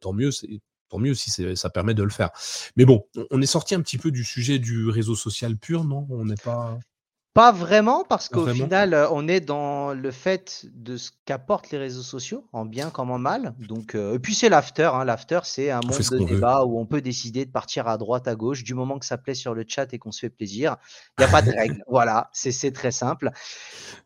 [0.00, 0.30] tant mieux.
[0.90, 2.30] Tant mieux si ça permet de le faire.
[2.76, 6.06] Mais bon, on est sorti un petit peu du sujet du réseau social pur, non?
[6.10, 6.78] On n'est pas.
[7.34, 11.78] Pas vraiment, parce qu'au final, euh, on est dans le fait de ce qu'apportent les
[11.78, 13.54] réseaux sociaux, en bien comme en mal.
[13.58, 14.88] Donc, euh, et puis c'est l'after.
[14.94, 15.04] Hein.
[15.04, 18.36] L'after, c'est un monde de débat où on peut décider de partir à droite, à
[18.36, 20.76] gauche, du moment que ça plaît sur le chat et qu'on se fait plaisir.
[21.18, 21.82] Il n'y a pas de règle.
[21.88, 23.32] voilà, c'est très simple.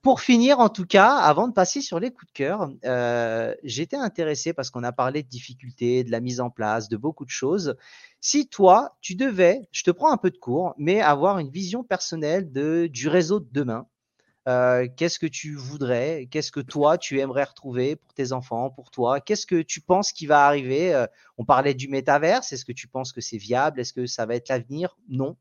[0.00, 3.98] Pour finir, en tout cas, avant de passer sur les coups de cœur, euh, j'étais
[3.98, 7.30] intéressé parce qu'on a parlé de difficultés, de la mise en place, de beaucoup de
[7.30, 7.76] choses.
[8.20, 11.84] Si toi, tu devais, je te prends un peu de cours, mais avoir une vision
[11.84, 13.86] personnelle du réseau de demain,
[14.48, 18.90] euh, qu'est-ce que tu voudrais Qu'est-ce que toi, tu aimerais retrouver pour tes enfants, pour
[18.90, 19.20] toi?
[19.20, 20.94] Qu'est-ce que tu penses qui va arriver?
[20.94, 21.06] Euh,
[21.36, 22.52] On parlait du métaverse.
[22.52, 23.78] Est-ce que tu penses que c'est viable?
[23.78, 24.96] Est-ce que ça va être l'avenir?
[25.08, 25.36] Non.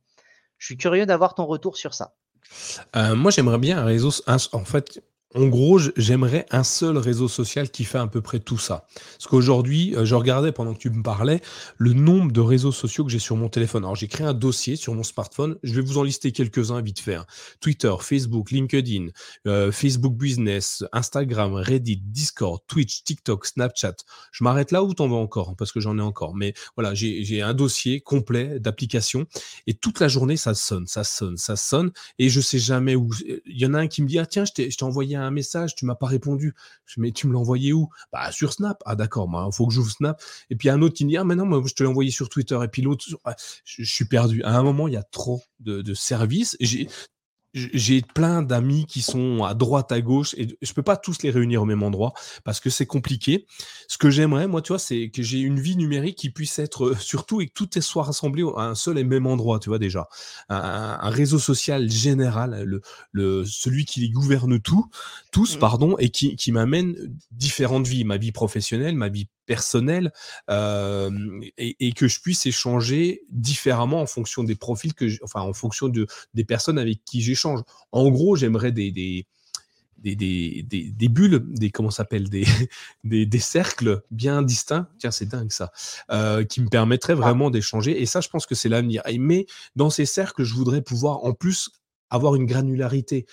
[0.57, 2.15] Je suis curieux d'avoir ton retour sur ça.
[2.95, 4.11] Euh, moi, j'aimerais bien un réseau.
[4.27, 5.01] En fait,
[5.35, 8.87] en gros, j'aimerais un seul réseau social qui fait à peu près tout ça.
[8.95, 11.41] Parce qu'aujourd'hui, euh, je regardais pendant que tu me parlais
[11.77, 13.83] le nombre de réseaux sociaux que j'ai sur mon téléphone.
[13.83, 15.57] Alors, j'ai créé un dossier sur mon smartphone.
[15.63, 17.15] Je vais vous en lister quelques-uns vite fait.
[17.15, 17.25] Hein.
[17.59, 19.07] Twitter, Facebook, LinkedIn,
[19.47, 23.95] euh, Facebook Business, Instagram, Reddit, Discord, Twitch, TikTok, Snapchat.
[24.31, 26.35] Je m'arrête là ou t'en veux encore Parce que j'en ai encore.
[26.35, 29.25] Mais voilà, j'ai un dossier complet d'applications
[29.67, 31.91] et toute la journée, ça sonne, ça sonne, ça sonne.
[32.17, 33.09] Et je sais jamais où.
[33.45, 35.75] Il y en a un qui me dit Ah, tiens, je t'ai envoyé un message,
[35.75, 36.53] tu m'as pas répondu.
[36.85, 37.89] Je mais tu me l'as envoyé où?
[38.11, 38.81] Bah sur Snap.
[38.85, 40.21] Ah d'accord, il faut que j'ouvre Snap.
[40.49, 42.11] Et puis un autre qui me dit ah mais non, moi, je te l'ai envoyé
[42.11, 42.59] sur Twitter.
[42.63, 44.43] Et puis l'autre, ah, je, suis perdu.
[44.43, 46.57] À un moment, il y a trop de, de services.
[47.53, 51.31] J'ai plein d'amis qui sont à droite, à gauche, et je peux pas tous les
[51.31, 53.47] réunir au même endroit parce que c'est compliqué.
[53.87, 56.87] Ce que j'aimerais, moi, tu vois, c'est que j'ai une vie numérique qui puisse être
[56.87, 59.79] euh, surtout et que tout soit rassemblé à un seul et même endroit, tu vois
[59.79, 60.07] déjà.
[60.49, 62.81] Un, réseau social général, le,
[63.11, 64.85] le, celui qui les gouverne tout,
[65.31, 65.59] tous, mmh.
[65.59, 66.95] pardon, et qui, qui m'amène
[67.31, 70.11] différentes vies, ma vie professionnelle, ma vie personnel
[70.47, 76.05] et, que je puisse échanger différemment en fonction des profils que, enfin, en fonction de,
[76.35, 77.61] des personnes avec qui j'échange.
[77.91, 79.25] En gros, j'aimerais des, des
[79.97, 82.29] des, des, des, bulles, des comment s'appelle,
[83.03, 84.87] des, des, cercles bien distincts.
[84.99, 85.71] Tiens, c'est dingue ça,
[86.45, 87.99] qui me permettraient vraiment d'échanger.
[87.99, 89.01] Et ça, je pense que c'est l'avenir.
[89.19, 91.71] Mais dans ces cercles, je voudrais pouvoir en plus
[92.09, 93.25] avoir une granularité,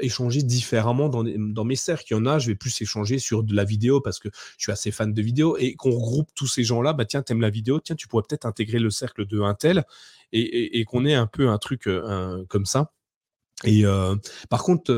[0.00, 2.06] échanger différemment dans, dans, mes cercles.
[2.10, 4.28] Il y en a, je vais plus échanger sur de la vidéo parce que
[4.58, 6.92] je suis assez fan de vidéo et qu'on regroupe tous ces gens-là.
[6.92, 9.84] Bah tiens, t'aimes la vidéo, tiens, tu pourrais peut-être intégrer le cercle de un tel
[10.32, 11.88] et, et, qu'on ait un peu un truc
[12.48, 12.92] comme ça.
[13.64, 13.84] Et
[14.50, 14.92] par contre,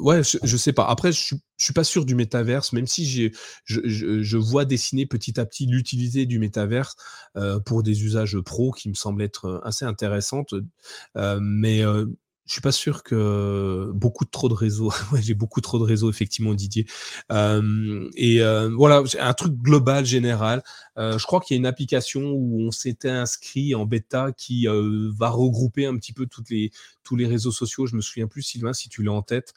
[0.00, 0.86] ouais, je, sais pas.
[0.86, 3.32] Après, je, je suis pas sûr du métaverse, même si j'ai,
[3.64, 6.96] je, je, je, vois dessiner petit à petit l'utilité du métaverse
[7.64, 10.54] pour des usages pro qui me semblent être assez intéressantes.
[11.40, 11.84] mais
[12.48, 14.90] je suis pas sûr que beaucoup trop de réseaux.
[15.20, 16.86] j'ai beaucoup trop de réseaux effectivement, Didier.
[17.30, 18.40] et
[18.76, 20.62] voilà, un truc global, général.
[20.96, 25.28] je crois qu'il y a une application où on s'était inscrit en bêta qui va
[25.28, 26.72] regrouper un petit peu toutes les
[27.04, 27.86] tous les réseaux sociaux.
[27.86, 29.54] Je me souviens plus, Sylvain, si tu l'as en tête.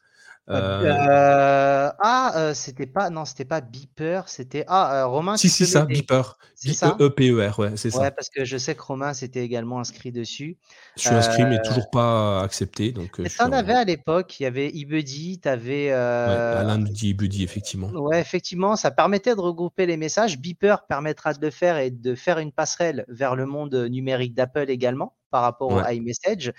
[0.51, 5.37] Euh, euh, ah, euh, c'était pas, non, c'était pas Beeper, c'était ah Romain.
[5.37, 8.01] Si si ça, Beeper, B E P E R, ouais, c'est ça.
[8.01, 10.57] Ouais, parce que je sais que Romain s'était également inscrit dessus.
[10.97, 13.17] Je suis inscrit, mais toujours pas accepté, donc.
[13.19, 15.91] Mais en avais à l'époque, il y avait eBuddy, tu avais.
[15.91, 17.87] Alain nous dit eBuddy effectivement.
[17.89, 20.37] Ouais, effectivement, ça permettait de regrouper les messages.
[20.37, 24.69] Beeper permettra de le faire et de faire une passerelle vers le monde numérique d'Apple
[24.69, 26.53] également par rapport au iMessage.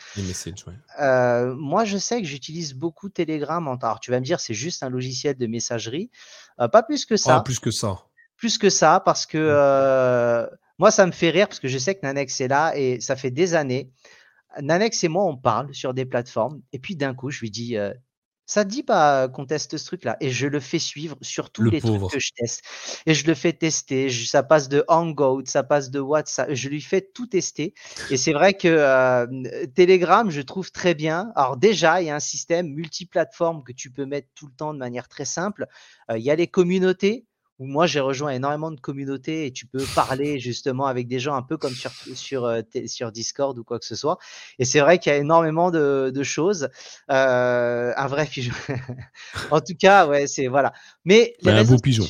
[1.00, 3.66] Euh, moi, je sais que j'utilise beaucoup Telegram.
[3.80, 6.10] Alors, tu vas me dire, c'est juste un logiciel de messagerie.
[6.60, 7.36] Euh, pas plus que ça.
[7.36, 8.00] Ah, plus que ça.
[8.36, 10.46] Plus que ça, parce que euh,
[10.78, 13.14] moi, ça me fait rire, parce que je sais que Nanex est là et ça
[13.14, 13.92] fait des années.
[14.60, 16.60] Nanex et moi, on parle sur des plateformes.
[16.72, 17.76] Et puis, d'un coup, je lui dis
[18.46, 20.16] ça dit pas qu'on teste ce truc-là?
[20.20, 22.62] Et je le fais suivre sur tous les trucs que je teste.
[23.06, 24.10] Et je le fais tester.
[24.10, 26.52] ça passe de Hangout, ça passe de WhatsApp.
[26.52, 27.74] Je lui fais tout tester.
[28.10, 29.26] Et c'est vrai que euh,
[29.74, 31.32] Telegram, je trouve très bien.
[31.36, 34.74] Alors déjà, il y a un système multiplateforme que tu peux mettre tout le temps
[34.74, 35.66] de manière très simple.
[36.10, 37.26] Euh, il y a les communautés
[37.62, 41.36] où moi j'ai rejoint énormément de communautés et tu peux parler justement avec des gens
[41.36, 44.18] un peu comme sur, sur, euh, sur Discord ou quoi que ce soit.
[44.58, 46.68] Et c'est vrai qu'il y a énormément de, de choses.
[47.08, 48.52] Euh, un vrai pigeon.
[49.52, 50.72] en tout cas, ouais, c'est voilà.
[51.04, 52.06] Mais un beau pigeon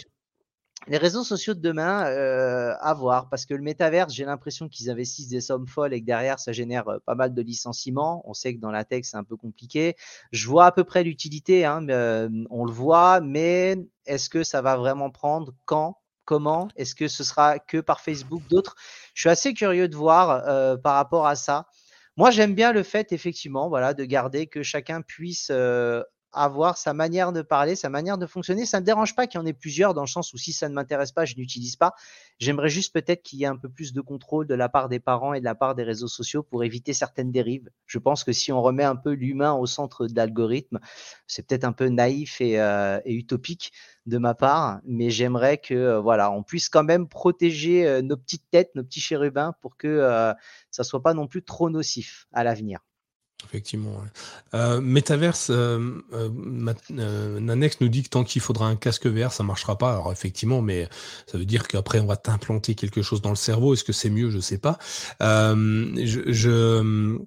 [0.88, 4.90] les réseaux sociaux de demain, euh, à voir, parce que le métaverse, j'ai l'impression qu'ils
[4.90, 8.22] investissent des sommes folles et que derrière, ça génère euh, pas mal de licenciements.
[8.28, 9.94] On sait que dans la tech, c'est un peu compliqué.
[10.32, 13.76] Je vois à peu près l'utilité, hein, euh, on le voit, mais
[14.06, 15.52] est-ce que ça va vraiment prendre?
[15.66, 15.98] Quand?
[16.24, 16.68] Comment?
[16.76, 18.42] Est-ce que ce sera que par Facebook?
[18.48, 18.74] D'autres?
[19.14, 21.66] Je suis assez curieux de voir par rapport à ça.
[22.16, 25.50] Moi, j'aime bien le fait, effectivement, voilà, de garder que chacun puisse
[26.32, 28.66] avoir sa manière de parler, sa manière de fonctionner.
[28.66, 30.52] Ça ne me dérange pas qu'il y en ait plusieurs, dans le sens où si
[30.52, 31.94] ça ne m'intéresse pas, je n'utilise pas.
[32.38, 35.00] J'aimerais juste peut-être qu'il y ait un peu plus de contrôle de la part des
[35.00, 37.70] parents et de la part des réseaux sociaux pour éviter certaines dérives.
[37.86, 40.80] Je pense que si on remet un peu l'humain au centre de l'algorithme,
[41.26, 43.72] c'est peut-être un peu naïf et, euh, utopique
[44.06, 48.16] de ma part, mais j'aimerais que euh, voilà, on puisse quand même protéger euh, nos
[48.16, 50.32] petites têtes, nos petits chérubins, pour que
[50.70, 52.80] ça soit pas non plus trop nocif à l'avenir.
[53.44, 54.02] Effectivement.
[54.54, 59.42] Euh, Metaverse, euh, euh, Nanex nous dit que tant qu'il faudra un casque VR, ça
[59.42, 59.92] marchera pas.
[59.92, 60.88] Alors effectivement, mais
[61.26, 63.74] ça veut dire qu'après on va t'implanter quelque chose dans le cerveau.
[63.74, 64.30] Est-ce que c'est mieux?
[64.30, 64.78] Je sais pas.
[65.20, 67.18] je,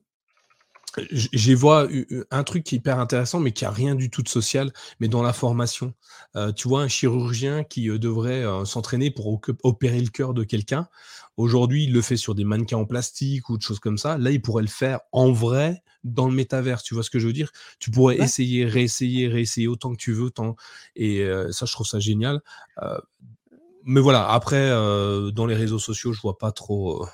[1.11, 1.87] J'y vois
[2.31, 5.07] un truc qui est hyper intéressant, mais qui a rien du tout de social, mais
[5.07, 5.93] dans la formation.
[6.35, 10.43] Euh, tu vois, un chirurgien qui euh, devrait euh, s'entraîner pour opérer le cœur de
[10.43, 10.87] quelqu'un.
[11.37, 14.17] Aujourd'hui, il le fait sur des mannequins en plastique ou des choses comme ça.
[14.17, 16.81] Là, il pourrait le faire en vrai dans le métavers.
[16.81, 17.51] Tu vois ce que je veux dire?
[17.79, 20.29] Tu pourrais essayer, réessayer, réessayer autant que tu veux.
[20.29, 20.55] Tant...
[20.95, 22.41] Et ça, je trouve ça génial.
[23.83, 27.05] mais voilà, après, dans les réseaux sociaux, je vois pas trop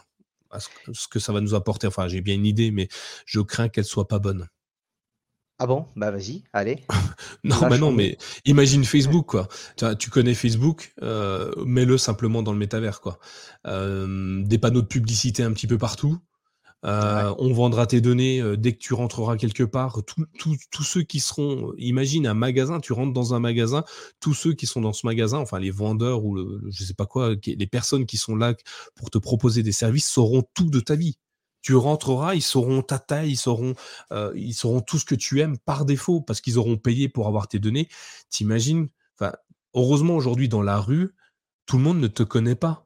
[0.60, 1.88] ce que ça va nous apporter.
[1.88, 2.88] Enfin, j'ai bien une idée, mais
[3.26, 4.48] je crains qu'elle soit pas bonne.
[5.64, 5.86] Ah bon?
[5.96, 6.80] Bah vas-y, allez.
[7.44, 9.48] non, bah non, mais imagine Facebook, quoi.
[10.00, 13.20] Tu, connais Facebook, euh, mets-le simplement dans le métavers, quoi.
[13.68, 16.18] Euh, des panneaux de publicité un petit peu partout.
[16.84, 20.00] Euh, on vendra tes données euh, dès que tu rentreras quelque part.
[20.06, 23.84] Tous ceux qui seront, imagine un magasin, tu rentres dans un magasin,
[24.20, 27.06] tous ceux qui sont dans ce magasin, enfin les vendeurs ou le, je sais pas
[27.06, 28.56] quoi, les personnes qui sont là
[28.96, 31.18] pour te proposer des services sauront tout de ta vie.
[31.62, 33.76] Tu rentreras, ils sauront ta taille, ils sauront,
[34.12, 37.28] euh, ils sauront tout ce que tu aimes par défaut parce qu'ils auront payé pour
[37.28, 37.88] avoir tes données.
[38.32, 38.90] T'imagines
[39.22, 39.34] Enfin,
[39.76, 41.16] heureusement aujourd'hui dans la rue,
[41.66, 42.86] tout le monde ne te connaît pas.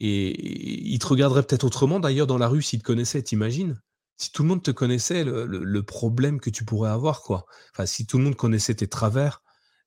[0.00, 3.80] Et il te regarderait peut-être autrement d'ailleurs dans la rue s'il te connaissait, t'imagines?
[4.16, 7.46] Si tout le monde te connaissait, le, problème que tu pourrais avoir, quoi.
[7.72, 9.42] Enfin, si tout le monde connaissait tes travers,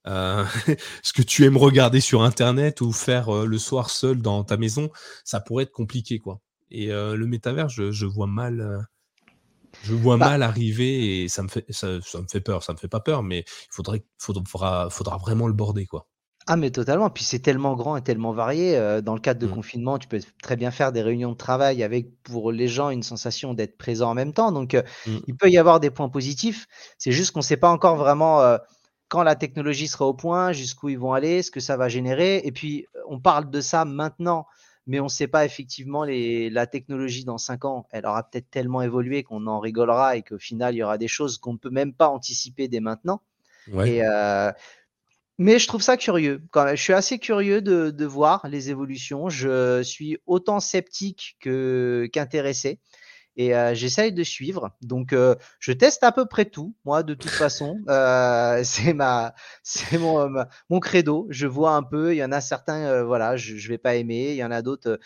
[0.08, 0.46] euh,
[1.04, 4.58] ce que tu aimes regarder sur Internet ou faire euh, le soir seul dans ta
[4.58, 4.92] maison,
[5.24, 6.40] ça pourrait être compliqué, quoi.
[6.70, 8.88] Et euh, le métavers, je, vois mal.
[9.84, 12.78] je vois bah mal arriver et ça me fait ça, me fait peur, ça me
[12.78, 16.08] fait pas peur, mais il faudrait faudra, faudra vraiment le border quoi.
[16.46, 19.48] Ah mais totalement, puis c'est tellement grand et tellement varié, euh, dans le cadre de
[19.48, 19.56] mmh.
[19.56, 23.04] confinement, tu peux très bien faire des réunions de travail avec, pour les gens, une
[23.04, 25.18] sensation d'être présent en même temps, donc euh, mmh.
[25.28, 26.68] il peut y avoir des points positifs.
[26.98, 28.58] C'est juste qu'on ne sait pas encore vraiment, euh,
[29.08, 32.42] quand la technologie sera au point, jusqu'où ils vont aller, ce que ça va générer
[32.44, 34.46] et puis, on parle de ça maintenant,
[34.86, 38.50] mais on ne sait pas effectivement les la technologie dans 5 ans, elle aura peut-être
[38.50, 41.58] tellement évolué qu'on en rigolera et qu'au final, il y aura des choses qu'on ne
[41.58, 43.22] peut même pas anticiper dès maintenant
[43.86, 44.02] et
[45.44, 46.42] mais je trouve ça curieux.
[46.52, 49.28] Quand Je suis assez curieux de, voir les évolutions.
[49.28, 52.80] Je suis autant sceptique que qu'intéressé.
[53.36, 54.72] Et euh, j'essaye de suivre.
[54.82, 57.78] Donc, euh, je teste à peu près tout, moi, de toute façon.
[57.90, 59.34] Euh, c'est ma,
[59.64, 60.30] c'est mon,
[60.70, 61.28] mon credo.
[61.30, 62.14] Je vois un peu.
[62.14, 64.32] Il y en a certains, voilà, je, je vais pas aimer.
[64.32, 65.00] Il y en a d'autres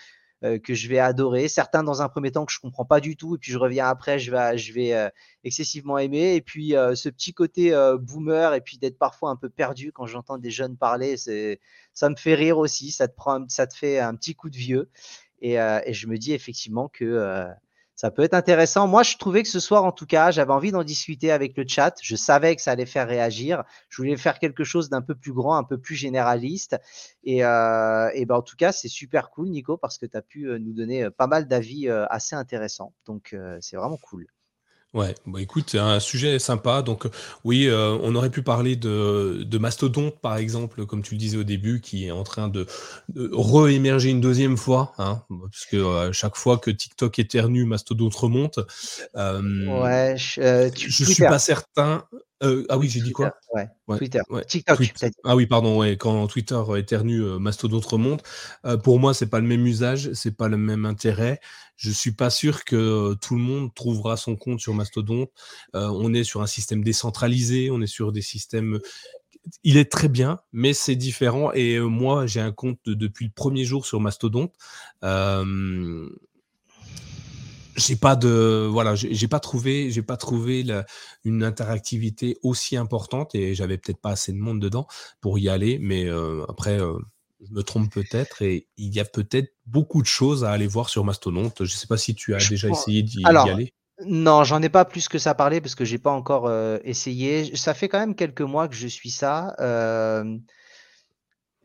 [0.43, 1.47] euh, que je vais adorer.
[1.47, 3.87] Certains dans un premier temps que je comprends pas du tout, et puis je reviens
[3.87, 5.09] après, je vais, je vais euh,
[5.43, 6.35] excessivement aimer.
[6.35, 10.05] Et puis euh, ce petit côté boomer, et puis d'être parfois un peu perdu quand
[10.05, 11.59] j'entends des jeunes parler, c'est,
[11.93, 12.91] ça me fait rire aussi.
[12.91, 14.89] Ça te prend, ça te fait un petit coup de vieux.
[15.41, 17.47] Et, et je me dis effectivement que
[17.97, 18.87] ça peut être intéressant.
[18.87, 21.65] Moi, je trouvais que ce soir, en tout cas, j'avais envie d'en discuter avec le
[21.67, 21.95] chat.
[22.03, 23.63] Je savais que ça allait faire réagir.
[23.89, 26.77] Je voulais faire quelque chose d'un peu plus grand, un peu plus généraliste.
[27.23, 30.47] Et, euh, ben, en tout cas, c'est super cool, Nico, parce que tu as pu
[30.47, 32.93] euh, nous donner euh, pas mal d'avis assez intéressants.
[33.07, 34.27] Donc, c'est vraiment cool.
[34.93, 36.81] Ouais, bah écoute, c'est un sujet sympa.
[36.81, 37.07] Donc,
[37.43, 41.37] oui, euh, on aurait pu parler de, de Mastodonte, par exemple, comme tu le disais
[41.37, 42.65] au début, qui est en train de,
[43.09, 48.15] de re-émerger une deuxième fois, hein, parce que euh, chaque fois que TikTok éternue, Mastodonte
[48.15, 48.59] remonte.
[49.15, 52.05] Euh, ouais, je, je suis pas certain.
[52.43, 53.33] Euh, ah oui, j'ai dit quoi?
[53.53, 53.97] ouais.
[53.97, 54.21] Twitter.
[54.47, 54.79] TikTok.
[55.23, 55.79] Ah oui, pardon.
[55.79, 58.23] Ouais, quand Twitter éternue, euh, Mastodon remonte.
[58.65, 61.39] Euh, pour moi, c'est pas le même usage, c'est pas le même intérêt.
[61.75, 65.27] Je suis pas sûr que tout le monde trouvera son compte sur Mastodon.
[65.73, 68.79] on est sur un système décentralisé, on est sur des systèmes.
[69.63, 71.51] Il est très bien, mais c'est différent.
[71.53, 74.51] Et moi, j'ai un compte depuis le premier jour sur Mastodon
[77.77, 80.65] j'ai pas de voilà j'ai pas trouvé j'ai pas trouvé
[81.23, 84.87] une interactivité aussi importante et j'avais peut-être pas assez de monde dedans
[85.21, 86.97] pour y aller mais euh, après euh,
[87.45, 90.89] je me trompe peut-être et il y a peut-être beaucoup de choses à aller voir
[90.89, 91.65] sur Mastodonte.
[91.65, 93.73] Je sais pas si tu as déjà essayé d'y aller.
[94.05, 97.55] non, j'en ai pas plus que ça parlé parce que j'ai pas encore euh, essayé.
[97.55, 99.55] Ça fait quand même quelques mois que je suis ça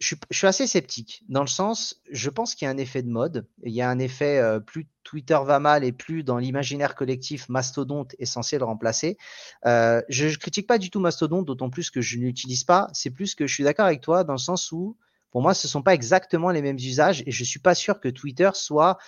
[0.03, 3.09] je suis, assez sceptique dans le sens, je pense qu'il y a un effet de
[3.09, 3.47] mode.
[3.63, 7.49] Il y a un effet, euh, plus Twitter va mal et plus dans l'imaginaire collectif,
[7.49, 9.17] Mastodonte est censé le remplacer.
[9.65, 12.89] Euh, je ne critique pas du tout Mastodonte, d'autant plus que je ne l'utilise pas.
[12.93, 14.97] C'est plus que je suis d'accord avec toi dans le sens où,
[15.31, 17.77] pour moi, ce ne sont pas exactement les mêmes usages et je ne suis pas
[17.77, 18.99] sûr que Twitter soit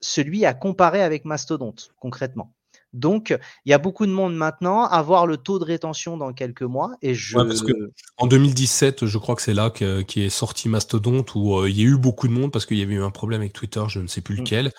[0.00, 2.54] celui à comparer avec Mastodonte, concrètement.
[2.92, 6.32] Donc, il y a beaucoup de monde maintenant à voir le taux de rétention dans
[6.32, 6.92] quelques mois.
[7.02, 7.36] Et je...
[7.36, 7.72] parce que
[8.16, 11.82] en 2017, je crois que c'est là qu'est est sorti Mastodonte où euh, il y
[11.82, 14.00] a eu beaucoup de monde parce qu'il y avait eu un problème avec Twitter, je
[14.00, 14.40] ne sais plus mmh.
[14.40, 14.72] lequel.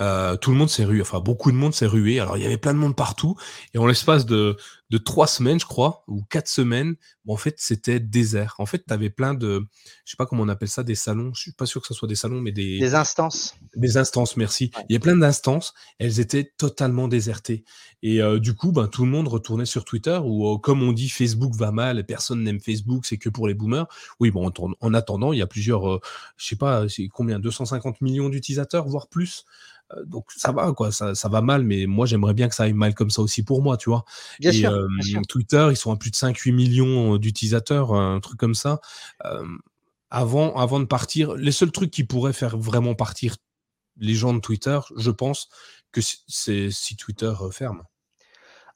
[0.00, 2.20] Euh, tout le monde s'est rué, enfin beaucoup de monde s'est rué.
[2.20, 3.36] Alors il y avait plein de monde partout
[3.74, 4.56] et en l'espace de,
[4.90, 8.54] de trois semaines, je crois, ou quatre semaines, en fait, c'était désert.
[8.58, 9.66] En fait, tu avais plein de,
[10.04, 11.32] je sais pas comment on appelle ça, des salons.
[11.34, 12.78] Je suis pas sûr que ce soit des salons, mais des.
[12.78, 13.56] Des instances.
[13.74, 14.70] Des instances, merci.
[14.88, 15.74] Il y a plein d'instances.
[15.98, 17.64] Elles étaient totalement désertées.
[18.02, 20.92] Et euh, du coup, ben, tout le monde retournait sur Twitter, ou euh, comme on
[20.92, 23.88] dit, Facebook va mal, personne n'aime Facebook, c'est que pour les boomers.
[24.20, 26.00] Oui, bon, en, en attendant, il y a plusieurs, euh,
[26.36, 29.44] je sais pas, c'est combien, 250 millions d'utilisateurs, voire plus.
[29.92, 32.64] Euh, donc ça va, quoi, ça, ça, va mal, mais moi j'aimerais bien que ça
[32.64, 34.04] aille mal comme ça aussi pour moi, tu vois.
[34.40, 34.72] Bien, sûr,
[35.28, 38.80] Twitter, ils sont à plus de 5-8 millions d'utilisateurs, un truc comme ça.
[40.10, 43.36] avant, avant de partir, les seuls trucs qui pourraient faire vraiment partir
[43.98, 45.48] les gens de Twitter, je pense
[45.92, 47.82] que c'est si Twitter ferme.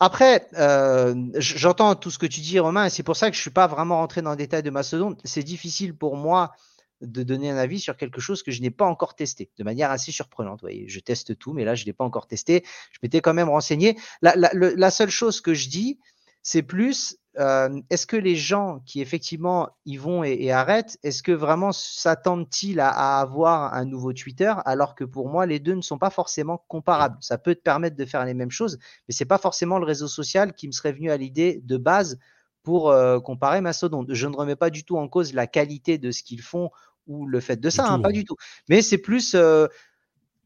[0.03, 3.41] Après, euh, j'entends tout ce que tu dis, Romain, et c'est pour ça que je
[3.41, 5.15] ne suis pas vraiment rentré dans le détail de Mastodon.
[5.25, 6.53] C'est difficile pour moi
[7.01, 9.91] de donner un avis sur quelque chose que je n'ai pas encore testé, de manière
[9.91, 10.61] assez surprenante.
[10.61, 12.65] voyez, je teste tout, mais là, je ne l'ai pas encore testé.
[12.93, 13.97] Je m'étais quand même renseigné.
[14.23, 15.99] La, seule chose que je dis,
[16.43, 21.33] c'est plus, euh, est-ce que les gens qui effectivement y vont et, arrêtent, est-ce que
[21.33, 25.99] vraiment s'attendent-ils à, avoir un nouveau Twitter alors que pour moi, les deux ne sont
[25.99, 27.19] pas forcément comparables?
[27.21, 28.79] Ça peut te permettre de faire les mêmes choses,
[29.09, 32.19] mais c'est pas forcément le réseau social qui me serait venu à l'idée de base
[32.63, 34.05] pour euh, comparer Mastodon.
[34.09, 36.71] Je ne remets pas du tout en cause la qualité de ce qu'ils font
[37.07, 38.37] ou le fait de ça, hein, pas du tout.
[38.69, 39.67] Mais c'est plus, euh,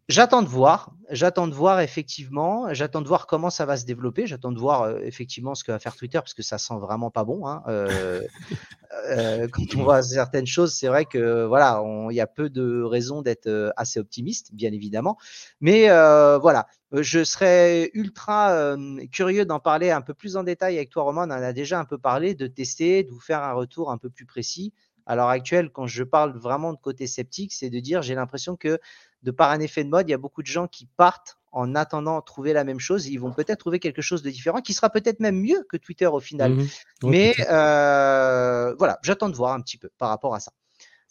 [0.09, 4.27] j'attends de voir, j'attends de voir effectivement, j'attends de voir comment ça va se développer,
[4.27, 7.11] j'attends de voir euh, effectivement ce que va faire Twitter parce que ça sent vraiment
[7.11, 7.47] pas bon.
[7.47, 8.23] Hein, euh,
[9.53, 13.23] quand on voit certaines choses, c'est vrai que voilà, il y a peu de raisons
[13.23, 15.19] d'être assez optimiste, bien évidemment.
[15.61, 18.77] Mais voilà, je serais ultra
[19.13, 21.23] curieux d'en parler un peu plus en détail avec toi, Roman.
[21.23, 23.99] On en a déjà un peu parlé, de tester, de vous faire un retour un
[23.99, 24.73] peu plus précis
[25.07, 28.57] à l'heure actuelle, quand je parle vraiment de côté sceptique, c'est de dire j'ai l'impression
[28.57, 28.79] que
[29.23, 31.75] de par un effet de mode, il y a beaucoup de gens qui partent en
[31.75, 33.07] attendant trouver la même chose.
[33.07, 36.07] Ils vont peut-être trouver quelque chose de différent qui sera peut-être même mieux que Twitter
[36.07, 36.55] au final.
[36.55, 36.67] Mmh
[37.05, 40.53] Mais euh, voilà, j'attends de voir un petit peu par rapport à ça.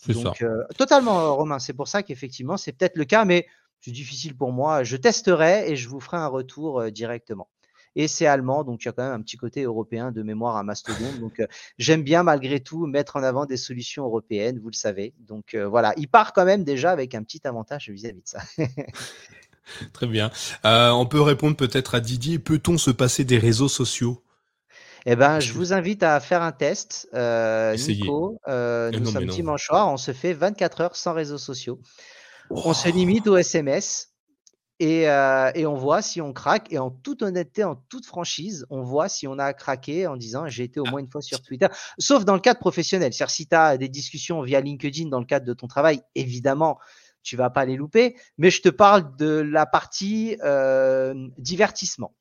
[0.08, 1.60] Donc, euh, totalement, Romain.
[1.60, 3.48] C'est pour ça qu'effectivement, c'est peut-être le cas, mais
[3.80, 4.84] c'est difficile pour moi.
[4.84, 7.48] Je testerai et je vous ferai un retour euh, directement
[7.96, 10.58] et c'est allemand, donc il y a quand même un petit côté européen de mémoire
[10.58, 11.12] à Mastodon.
[11.20, 15.14] Donc euh, j'aime bien malgré tout mettre en avant des solutions européennes, vous le savez.
[15.20, 18.42] Donc euh, voilà, il part quand même déjà avec un petit avantage vis-à-vis de ça.
[19.94, 20.30] Très bien.
[20.66, 24.24] Euh, on peut répondre peut-être à Didier, peut-on se passer des réseaux sociaux?
[25.06, 27.10] Eh ben, je vous invite à faire un test.
[27.14, 31.80] Nico, nous sommes dimanche soir, on se fait 24 heures sans réseaux sociaux.
[32.50, 34.13] On se limite au SMS.
[34.82, 36.72] Euh, et, on voit si on craque.
[36.72, 40.48] Et en toute honnêteté, en toute franchise, on voit si on a craqué en disant
[40.48, 41.68] j'ai été au moins une fois sur Twitter.
[41.98, 43.14] Sauf dans le cadre professionnel.
[43.14, 46.80] C'est-à-dire, si tu as des discussions via LinkedIn dans le cadre de ton travail, évidemment,
[47.22, 48.16] tu vas pas les louper.
[48.38, 52.14] Mais je te parle de la partie euh, divertissement.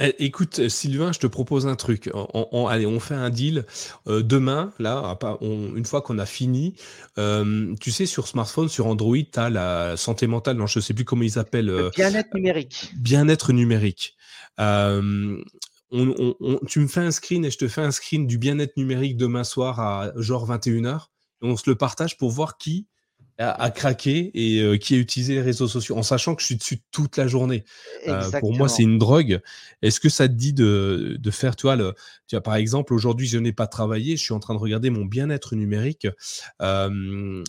[0.00, 2.10] Eh, écoute, Sylvain, je te propose un truc.
[2.14, 3.64] On, allez, on fait un deal.
[4.08, 6.74] Euh, demain, là, une fois qu'on a fini,
[7.18, 10.82] euh, tu sais, sur smartphone, sur Android, tu as la santé mentale, non, je ne
[10.82, 11.70] sais plus comment ils appellent.
[11.70, 12.92] Euh, bien-être numérique.
[12.96, 14.16] Bien-être numérique.
[14.58, 15.42] tu me
[16.88, 20.12] fais un screen et je te fais un screen du bien-être numérique demain soir à
[20.16, 21.06] genre 21h.
[21.42, 22.86] Et on se le partage pour voir qui
[23.38, 26.56] à, craquer et euh, qui a utilisé les réseaux sociaux en sachant que je suis
[26.56, 27.64] dessus toute la journée.
[28.08, 29.40] Euh, pour moi, c'est une drogue.
[29.82, 31.94] Est-ce que ça te dit de, de faire, tu vois, le,
[32.26, 34.90] tu vois, par exemple, aujourd'hui, je n'ai pas travaillé, je suis en train de regarder
[34.90, 36.08] mon bien-être numérique.
[36.62, 37.44] Euh,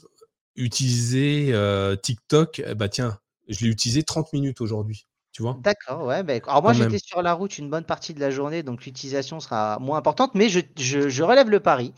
[0.56, 1.54] utiliser
[2.02, 5.07] TikTok, bah tiens, je l'ai utilisé 30 minutes aujourd'hui.
[5.38, 5.56] Tu vois?
[5.62, 6.24] D'accord, ouais.
[6.24, 9.40] Bah, alors moi, j'étais sur la route une bonne partie de la journée, donc l'utilisation
[9.40, 11.94] sera moins importante, mais je, je, je relève le pari.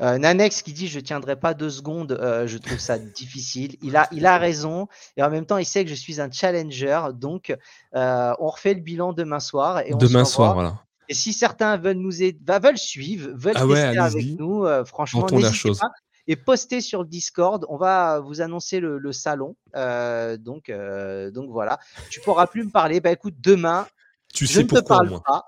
[0.00, 3.74] Euh, Nanex qui dit je tiendrai pas deux secondes, euh, je trouve ça difficile.
[3.82, 4.86] Il a, il a raison
[5.16, 7.52] et en même temps il sait que je suis un challenger, donc
[7.96, 10.78] euh, on refait le bilan demain soir et on demain soir, voilà.
[11.08, 15.26] Et si certains veulent nous aider, bah, veulent suivre, veulent ah tester avec nous, franchement,
[15.32, 15.90] n'hésitez pas
[16.26, 17.64] et postez sur le Discord.
[17.68, 19.56] On va vous annoncer le, salon.
[19.76, 21.78] Euh, donc, euh, donc voilà.
[22.10, 23.00] Tu pourras plus me parler.
[23.00, 23.86] Bah écoute, demain,
[24.32, 25.22] tu sais pourquoi, moi.
[25.24, 25.44] Pas.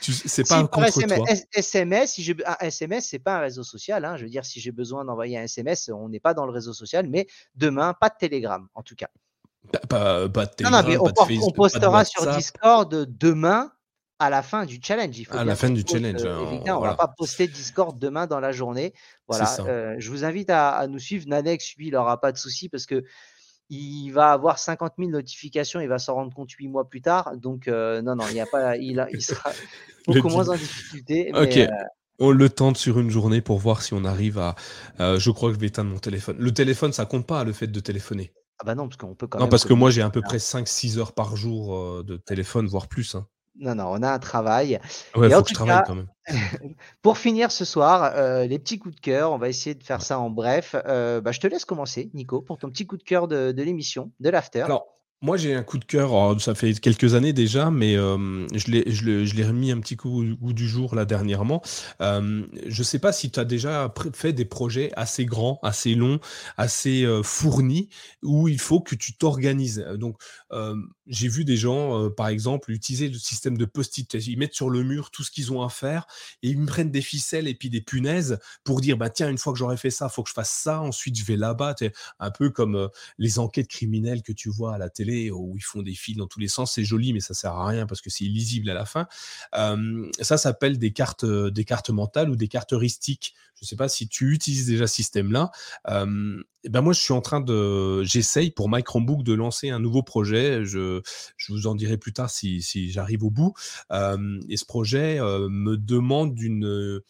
[0.00, 1.36] c'est pas un contre SMS, toi.
[1.52, 4.04] SMS, si un SMS, c'est pas un réseau social.
[4.04, 4.16] Hein.
[4.16, 6.72] Je veux dire, si j'ai besoin d'envoyer un SMS, on n'est pas dans le réseau
[6.72, 7.08] social.
[7.08, 7.26] Mais
[7.56, 9.08] demain, pas de Telegram, en tout cas.
[9.88, 13.72] Pas, de Telegram, non, non, mais on, postera sur Discord demain
[14.18, 15.18] à la fin du challenge.
[15.18, 16.22] Il faut à la fin du challenge.
[16.24, 18.92] Euh, hein, on ne va pas poster Discord demain dans la journée.
[19.28, 19.56] Voilà.
[19.60, 21.26] Euh, je vous invite à, nous suivre.
[21.28, 23.04] Nanex, lui, il n'aura pas de souci parce que
[23.70, 27.36] il va avoir 50 000 notifications, il va s'en rendre compte 8 mois plus tard.
[27.36, 29.52] Donc, euh, non, non, il, y a pas, il, il sera
[30.06, 31.30] beaucoup moins en difficulté.
[31.34, 31.58] Ok.
[32.20, 34.56] On le tente sur une journée pour voir si on arrive à.
[34.98, 36.36] Je crois que je vais éteindre mon téléphone.
[36.40, 38.32] Le téléphone, ça compte pas le fait de téléphoner.
[38.58, 40.38] Ah bah non, parce qu'on peut quand non, parce que moi j'ai à peu près
[40.38, 43.14] 5-6 heures par jour de téléphone, voire plus.
[43.14, 43.28] Hein.
[43.58, 44.80] Non, non, on a un travail.
[45.16, 46.08] Ouais, Et faut que je travaille cas, quand même.
[47.02, 50.02] pour finir ce soir, euh, les petits coups de cœur, on va essayer de faire
[50.02, 50.76] ça en bref.
[50.86, 54.12] Euh, bah, je te laisse commencer, Nico, pour ton petit coup de cœur de, l'émission,
[54.20, 54.62] de l'after.
[54.62, 58.46] Alors, moi, j'ai un coup de cœur, alors, ça fait quelques années déjà, mais euh,
[58.54, 61.60] je l'ai remis un petit coup goût du jour là dernièrement.
[62.00, 65.96] Euh, je ne sais pas si tu as déjà fait des projets assez grands, assez
[65.96, 66.20] longs,
[66.56, 67.88] assez euh, fournis,
[68.22, 69.84] où il faut que tu t'organises.
[69.96, 70.20] Donc,
[71.08, 74.14] j'ai vu des gens, euh, par exemple, utiliser le système de post-it.
[74.14, 76.06] Ils mettent sur le mur tout ce qu'ils ont à faire
[76.42, 79.38] et ils me prennent des ficelles et puis des punaises pour dire, bah, tiens, une
[79.38, 81.74] fois que j'aurai fait ça, il faut que je fasse ça, ensuite je vais là-bas.
[82.18, 82.88] Un peu comme euh,
[83.18, 86.26] les enquêtes criminelles que tu vois à la télé où ils font des fils dans
[86.26, 86.74] tous les sens.
[86.74, 89.06] C'est joli, mais ça sert à rien parce que c'est illisible à la fin.
[90.20, 93.34] Ça s'appelle des cartes, euh, des cartes mentales ou des cartes heuristiques.
[93.54, 95.50] Je ne sais pas si tu utilises déjà ce système-là.
[96.68, 99.78] Eh ben moi, je suis en train de, j'essaye pour My Chromebook de lancer un
[99.78, 100.66] nouveau projet.
[100.66, 101.00] Je,
[101.38, 103.54] je vous en dirai plus tard si, si j'arrive au bout.
[103.90, 107.00] Euh, et ce projet euh, me demande une,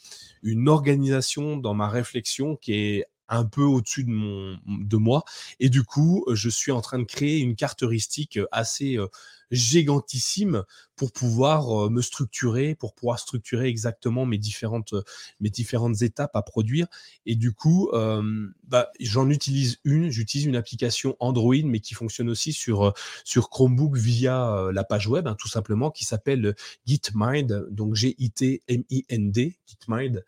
[0.45, 5.25] une organisation dans ma réflexion qui est un peu au-dessus de, mon, de moi.
[5.59, 9.09] Et du coup, je suis en train de créer une carte heuristique assez euh,
[9.51, 10.65] gigantissime
[10.99, 15.03] pour pouvoir euh, me structurer, pour pouvoir structurer exactement mes différentes, euh,
[15.41, 16.89] mes différentes étapes à produire.
[17.25, 20.11] Et du coup, euh, bah, j'en utilise une.
[20.11, 22.93] J'utilise une application Android, mais qui fonctionne aussi sur,
[23.25, 30.25] sur Chromebook via la page web, hein, tout simplement, qui s'appelle Gitmind, donc G-I-T-M-I-N-D, Gitmind,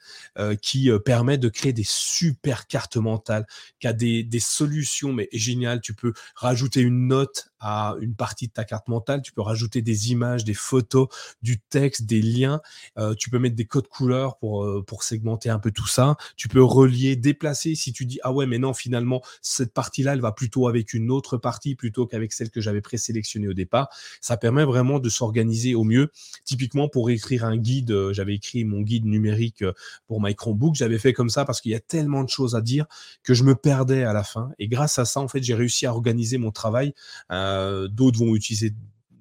[0.62, 3.46] qui permet de créer des super cartes mentales,
[3.80, 5.80] qui a des, des solutions, mais géniales.
[5.80, 9.82] Tu peux rajouter une note à une partie de ta carte mentale, tu peux rajouter
[9.82, 11.08] des images, des photos,
[11.42, 12.60] du texte, des liens,
[12.98, 16.16] euh, tu peux mettre des codes couleurs pour, euh, pour segmenter un peu tout ça,
[16.36, 17.74] tu peux relier, déplacer.
[17.74, 21.10] Si tu dis ah ouais mais non finalement cette partie-là elle va plutôt avec une
[21.10, 23.88] autre partie plutôt qu'avec celle que j'avais présélectionnée au départ,
[24.20, 26.10] ça permet vraiment de s'organiser au mieux.
[26.44, 29.72] Typiquement pour écrire un guide, euh, j'avais écrit mon guide numérique euh,
[30.06, 32.60] pour My Chromebook, j'avais fait comme ça parce qu'il y a tellement de choses à
[32.60, 32.86] dire
[33.22, 34.50] que je me perdais à la fin.
[34.58, 36.94] Et grâce à ça en fait j'ai réussi à organiser mon travail.
[37.30, 37.49] Euh,
[37.88, 38.72] D'autres vont utiliser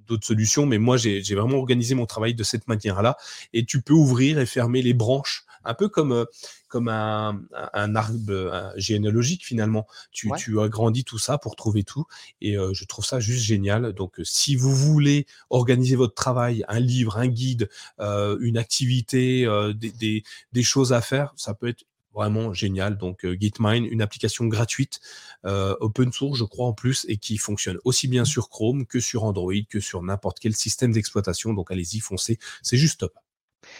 [0.07, 3.15] d'autres solutions, mais moi j'ai vraiment organisé mon travail de cette manière-là.
[3.53, 6.25] Et tu peux ouvrir et fermer les branches, un peu comme euh,
[6.67, 9.85] comme un, un- un arbre euh, généalogique finalement.
[10.11, 10.37] Tu, Ouais.
[10.37, 12.05] tu agrandis tout ça pour trouver tout,
[12.41, 13.93] et euh, je trouve ça juste génial.
[13.93, 17.69] Donc euh, si vous voulez organiser votre travail, un livre, un guide,
[17.99, 20.23] euh, une activité, euh, des, des,
[20.53, 21.83] des choses à faire, ça peut être
[22.13, 22.97] vraiment génial.
[22.97, 24.99] Donc euh, Gitmind, une application gratuite,
[25.45, 28.99] euh, open source, je crois en plus, et qui fonctionne aussi bien sur Chrome que
[28.99, 31.53] sur Android, que sur n'importe quel système d'exploitation.
[31.53, 33.13] Donc allez-y, foncez, c'est juste top.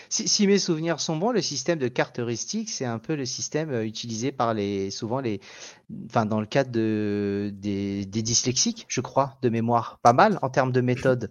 [0.10, 3.26] Si, si mes souvenirs sont bons, le système de carte heuristique, c'est un peu le
[3.26, 5.40] système euh, utilisé par les, souvent les,
[6.06, 10.00] enfin dans le cadre de, des, des dyslexiques, je crois, de mémoire.
[10.04, 11.30] Pas mal en termes de méthode.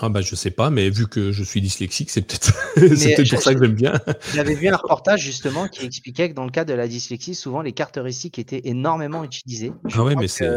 [0.00, 3.42] Ah bah je sais pas, mais vu que je suis dyslexique, c'est peut-être je- pour
[3.42, 3.94] ça que j'aime bien.
[4.32, 7.62] J'avais vu un reportage justement qui expliquait que dans le cadre de la dyslexie, souvent
[7.62, 9.72] les cartes heuristiques étaient énormément utilisées.
[9.86, 10.48] Je Ah ouais, mais c'est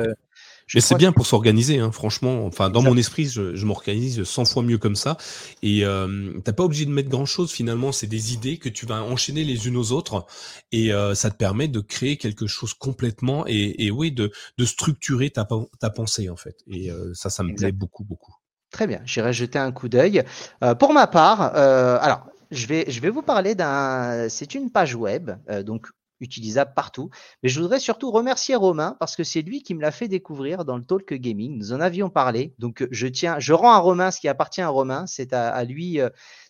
[0.73, 2.45] mais c'est bien pour s'organiser, hein, franchement.
[2.45, 5.17] Enfin, dans mon esprit, je, je m'organise 100 fois mieux comme ça.
[5.63, 7.91] Et euh, t'as pas obligé de mettre grand chose finalement.
[7.91, 10.25] C'est des idées que tu vas enchaîner les unes aux autres,
[10.71, 14.65] et euh, ça te permet de créer quelque chose complètement et, et oui, de, de
[14.65, 15.47] structurer ta,
[15.79, 16.57] ta pensée en fait.
[16.67, 18.35] Et euh, ça, ça me plaît beaucoup, beaucoup.
[18.77, 20.23] Très bien, j'irai jeter un coup d'œil.
[20.63, 24.29] Euh, pour ma part, euh, alors je vais, je vais vous parler d'un.
[24.29, 25.87] C'est une page web, euh, donc
[26.19, 27.09] utilisable partout.
[27.41, 30.63] Mais je voudrais surtout remercier Romain parce que c'est lui qui me l'a fait découvrir
[30.63, 31.57] dans le Talk Gaming.
[31.57, 32.53] Nous en avions parlé.
[32.59, 35.07] Donc je tiens, je rends à Romain ce qui appartient à Romain.
[35.07, 35.99] C'est à, lui,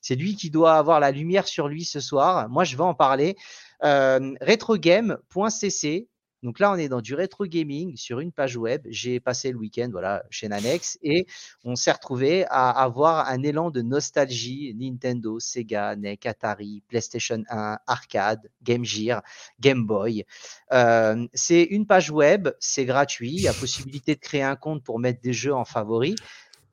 [0.02, 2.50] c'est lui qui doit avoir la lumière sur lui ce soir.
[2.50, 3.38] Moi, je vais en parler.
[3.84, 6.08] Euh, retrogame.cc.
[6.48, 8.82] Donc là, on est dans du rétro gaming sur une page web.
[8.90, 11.28] J'ai passé le week-end, voilà, chez Nanex et
[11.66, 14.74] on s'est retrouvé à avoir un élan de nostalgie.
[14.74, 19.24] Nintendo, Sega, NEC, Atari, PlayStation 1, Arcade, Game Gear,
[19.60, 20.24] Game Boy.
[20.72, 23.34] Euh, c'est une page web, c'est gratuit.
[23.34, 26.16] Il y a possibilité de créer un compte pour mettre des jeux en favori.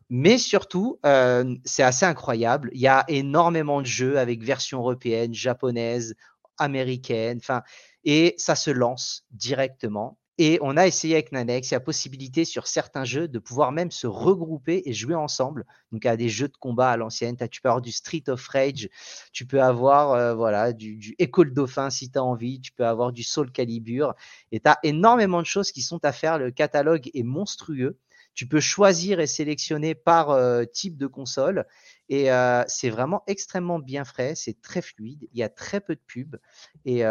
[0.08, 2.70] Mais surtout, euh, c'est assez incroyable.
[2.74, 6.14] Il y a énormément de jeux avec version européenne, japonaise,
[6.58, 7.62] américaine, enfin,
[8.04, 10.18] et ça se lance directement.
[10.36, 13.70] Et on a essayé avec Nanex, il y a possibilité sur certains jeux de pouvoir
[13.70, 15.64] même se regrouper et jouer ensemble.
[15.92, 17.36] Donc, a des jeux de combat à l'ancienne.
[17.36, 18.88] Tu peux avoir du Street of Rage,
[19.32, 22.72] tu peux avoir euh, voilà, du, du Echo le Dauphin si tu as envie, tu
[22.72, 24.14] peux avoir du Soul Calibur.
[24.50, 26.38] Et tu as énormément de choses qui sont à faire.
[26.38, 27.96] Le catalogue est monstrueux.
[28.34, 31.66] Tu peux choisir et sélectionner par euh, type de console.
[32.10, 32.28] Et
[32.66, 36.36] c'est vraiment extrêmement bien frais, c'est très fluide, il y a très peu de pubs
[36.84, 37.02] et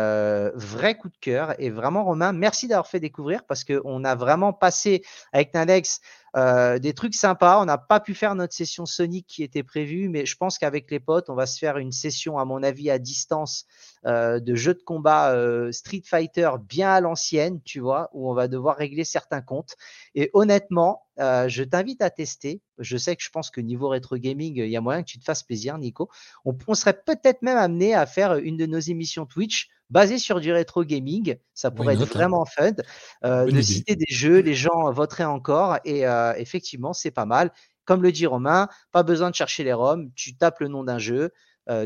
[0.54, 1.60] vrai coup de cœur.
[1.60, 5.02] Et vraiment, Romain, merci d'avoir fait découvrir parce qu'on a vraiment passé
[5.32, 6.00] avec Nalex
[6.36, 7.60] des trucs sympas.
[7.60, 10.92] On n'a pas pu faire notre session Sonic qui était prévue, mais je pense qu'avec
[10.92, 13.66] les potes, on va se faire une session, à mon avis, à distance
[14.06, 15.36] de jeux de combat
[15.72, 19.76] Street Fighter bien à l'ancienne, tu vois, où on va devoir régler certains comptes.
[20.14, 22.62] Et honnêtement, je t'invite à tester.
[22.80, 25.20] Je sais que je pense que niveau rétro gaming, il y a moyen que tu
[25.20, 26.10] te fasses plaisir, Nico.
[26.46, 30.52] On, serait peut-être même amené à faire une de nos émissions Twitch basée sur du
[30.52, 31.36] rétro gaming.
[31.54, 32.72] Ça pourrait être vraiment fun.
[33.24, 35.78] de citer des jeux, les gens voteraient encore.
[35.86, 36.04] Et
[36.38, 37.52] effectivement, c'est pas mal.
[37.86, 40.10] Comme le dit Romain, pas besoin de chercher les ROM.
[40.16, 41.32] Tu tapes le nom d'un jeu.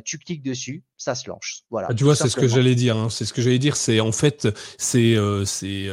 [0.05, 1.63] tu cliques dessus, ça se lance.
[1.69, 1.87] Voilà.
[1.91, 2.95] Ah, tu vois, c'est ce que j'allais dire.
[2.95, 3.09] Hein.
[3.09, 3.75] C'est ce que j'allais dire.
[3.75, 4.47] C'est en fait,
[4.77, 5.15] c'est
[5.45, 5.89] c'est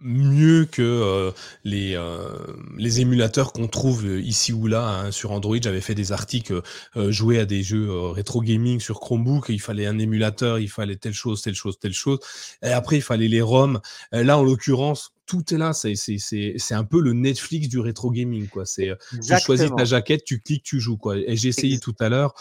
[0.00, 1.30] mieux que euh,
[1.64, 2.28] les, euh,
[2.76, 5.56] les émulateurs qu'on trouve ici ou là hein, sur Android.
[5.60, 6.60] J'avais fait des articles
[6.96, 9.48] euh, joués à des jeux rétro gaming sur Chromebook.
[9.48, 12.18] Il fallait un émulateur, il fallait telle chose, telle chose, telle chose.
[12.62, 13.80] Et après, il fallait les ROM.
[14.12, 15.72] Là, en l'occurrence, tout est là.
[15.72, 18.48] C'est un peu le Netflix du rétro gaming.
[18.48, 18.66] Quoi.
[18.66, 20.96] C'est, euh, tu choisis ta jaquette, tu cliques, tu joues.
[20.96, 21.16] Quoi.
[21.16, 22.34] Et j'ai essayé tout à l'heure.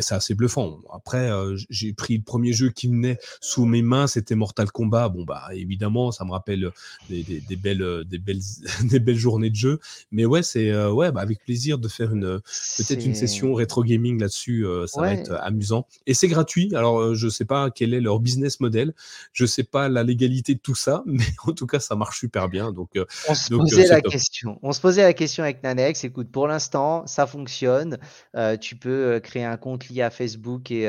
[0.00, 0.80] c'est assez bluffant.
[0.92, 5.08] Après, euh, j'ai pris le premier jeu qui venait sous mes mains, c'était Mortal Kombat.
[5.08, 6.70] Bon, bah, évidemment, ça me rappelle
[7.08, 8.40] des, des, belles, des, belles,
[8.84, 9.80] des belles journées de jeu.
[10.12, 12.40] Mais ouais, c'est euh, ouais, bah, avec plaisir de faire une,
[12.78, 14.66] peut-être une session rétro gaming là-dessus.
[14.86, 15.86] ça va être amusant.
[16.06, 16.74] Et c'est gratuit.
[16.74, 18.94] Alors, je sais pas quel est leur business model.
[19.32, 21.02] Je sais pas la légalité de tout ça.
[21.06, 22.72] Mais en tout cas, ça marche super bien.
[22.72, 24.58] Donc, euh, on se posait la question.
[24.62, 26.04] On se posait la question avec Nanex.
[26.04, 27.98] Écoute, pour l'instant, ça fonctionne.
[28.36, 30.88] Euh, tu peux euh, créer un compte lié à Facebook et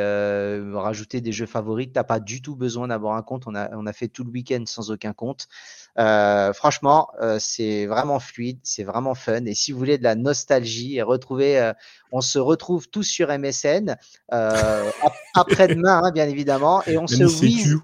[0.74, 1.88] rajouter des jeux favoris.
[1.88, 3.44] Tu n'as pas du tout besoin d'avoir un compte.
[3.48, 5.48] On a, on a fait tout le week-end sans aucun compte.
[5.98, 9.46] Franchement, c'est vraiment fluide, c'est vraiment fun.
[9.46, 11.72] Et si vous voulez de la nostalgie et retrouver,
[12.12, 13.96] on se retrouve tous sur MSN
[14.30, 17.78] après-demain, hein, bien évidemment, et on se whiz,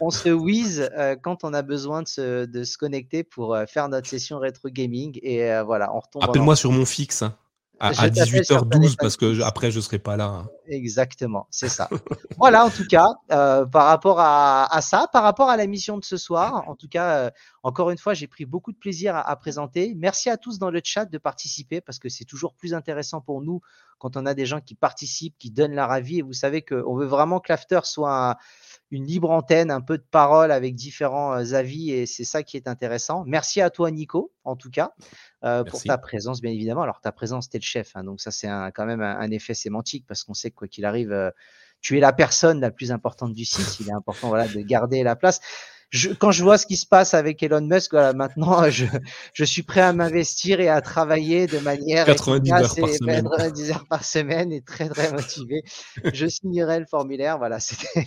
[0.00, 0.90] on se whiz
[1.22, 5.18] quand on a besoin de se, de se connecter pour faire notre session rétro gaming.
[5.22, 6.24] Et voilà, on retombe.
[6.24, 7.22] Appelle-moi sur mon fixe.
[7.22, 7.36] Hein.
[7.80, 10.26] À, 18h12 parce que après je serai pas là.
[10.26, 10.48] Hein.
[10.68, 11.88] Exactement, c'est ça.
[12.38, 16.16] voilà, en tout cas, par rapport à, ça, par rapport à la mission de ce
[16.16, 17.32] soir, en tout cas,
[17.64, 19.94] encore une fois, j'ai pris beaucoup de plaisir à, présenter.
[19.96, 23.40] Merci à tous dans le chat de participer parce que c'est toujours plus intéressant pour
[23.40, 23.62] nous
[23.98, 26.18] quand on a des gens qui participent, qui donnent leur avis.
[26.18, 28.36] Et vous savez qu'on veut vraiment que l'after soit un,
[28.90, 32.58] une libre antenne, un peu de parole avec différents euh, avis et c'est ça qui
[32.58, 33.24] est intéressant.
[33.26, 34.92] Merci à toi, Nico, en tout cas,
[35.42, 36.82] euh, pour ta présence, bien évidemment.
[36.82, 39.54] Alors, ta présence, tu es le chef, hein, donc ça, c'est quand même un, effet
[39.54, 41.30] sémantique parce qu'on sait que quoi qu'il arrive, euh,
[41.80, 43.80] tu es la personne la plus importante du site.
[43.80, 45.40] Il est important voilà, de garder la place
[46.18, 48.86] quand je vois ce qui se passe avec Elon Musk, voilà, maintenant, je,
[49.32, 53.24] je suis prêt à m'investir et à travailler de manière 90 heures par semaine.
[53.24, 55.62] 90 heures par semaine et très, très motivé.
[56.12, 57.38] je signerai le formulaire.
[57.38, 58.04] Voilà, c'était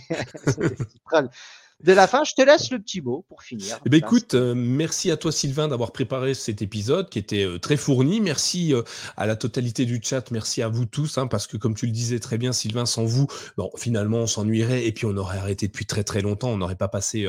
[1.84, 2.24] de la fin.
[2.24, 3.78] Je te laisse le petit mot pour finir.
[3.86, 7.58] Eh ben, écoute, euh, merci à toi Sylvain d'avoir préparé cet épisode qui était euh,
[7.58, 8.20] très fourni.
[8.20, 8.82] Merci euh,
[9.16, 10.30] à la totalité du chat.
[10.32, 13.04] Merci à vous tous, hein, parce que comme tu le disais très bien, Sylvain, sans
[13.04, 16.48] vous, bon, finalement, on s'ennuierait et puis on aurait arrêté depuis très très longtemps.
[16.48, 17.28] On n'aurait pas passé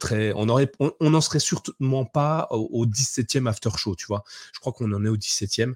[0.00, 4.24] très, on aurait, on n'en serait sûrement pas au, 17e after show, tu vois.
[4.52, 5.74] Je crois qu'on en est au 17e.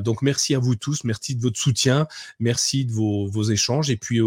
[0.00, 1.04] donc merci à vous tous.
[1.04, 2.06] Merci de votre soutien.
[2.38, 4.20] Merci de vos, vos échanges et puis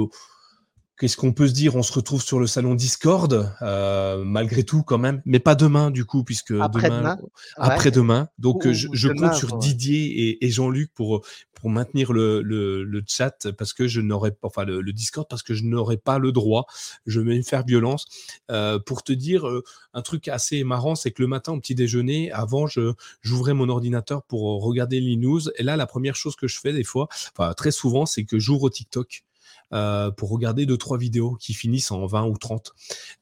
[1.03, 1.75] Qu'est-ce qu'on peut se dire?
[1.75, 5.91] On se retrouve sur le salon Discord, euh, malgré tout quand même, mais pas demain
[5.91, 7.17] du coup, puisque après-demain.
[7.57, 8.29] Après-demain.
[8.39, 11.25] Donc je, compte sur Didier et, Jean-Luc pour
[11.55, 15.53] pour maintenir le, le, chat parce que je n'aurais pas, enfin le, Discord parce que
[15.53, 16.67] je n'aurais pas le droit.
[17.05, 18.05] Je vais me faire violence.
[18.49, 19.61] Euh, pour te dire euh,
[19.93, 23.67] un truc assez marrant, c'est que le matin au petit déjeuner, avant, je j'ouvrais mon
[23.67, 25.41] ordinateur pour regarder les news.
[25.57, 28.39] Et là, la première chose que je fais des fois, enfin très souvent, c'est que
[28.39, 29.25] j'ouvre TikTok.
[29.73, 32.73] Euh, pour regarder deux trois vidéos qui finissent en 20 ou 30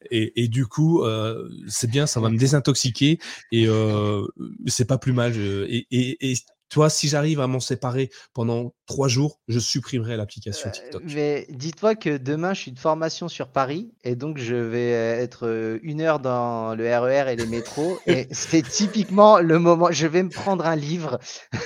[0.10, 3.20] et, du coup euh, c'est bien ça va me désintoxiquer
[3.54, 4.26] et euh,
[4.68, 5.34] c'est pas plus mal.
[5.38, 6.36] Et, et
[6.72, 11.04] toi, si j'arrive à m'en séparer pendant trois jours, je supprimerai l'application euh, TikTok.
[11.16, 15.48] mais dis-toi que demain, je suis de formation sur Paris et donc je vais être
[15.48, 18.00] euh, une heure dans le RER e et les métros.
[18.08, 19.88] et c'est typiquement le moment.
[19.92, 21.20] Je vais me prendre un livre.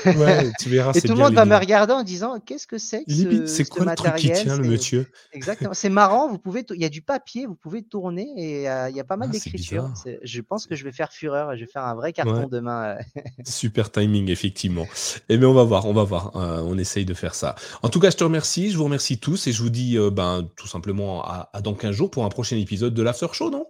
[0.06, 0.92] Ouais, tu verras.
[0.94, 3.66] et tout le monde va me regarder en disant Qu'est-ce que c'est que ce, c'est
[3.66, 5.08] quoi le truc qui tient, le monsieur?
[5.34, 5.74] Exactement.
[5.74, 6.30] C'est marrant.
[6.30, 9.04] Vous pouvez, il y a du papier, vous pouvez tourner et euh, il y a
[9.04, 9.92] pas mal ah, d'écriture.
[10.24, 12.98] Je pense que je vais faire fureur et je vais faire un vrai carton demain.
[13.46, 14.86] Super timing, effectivement.
[15.30, 16.36] Eh bien, on va voir, on va voir.
[16.36, 17.56] Euh, on essaye de faire ça.
[17.84, 20.10] En tout cas, je te remercie, je vous remercie tous et je vous dis euh,
[20.10, 23.66] ben, tout simplement à, dans 15 jours pour un prochain épisode de l'After Show, non?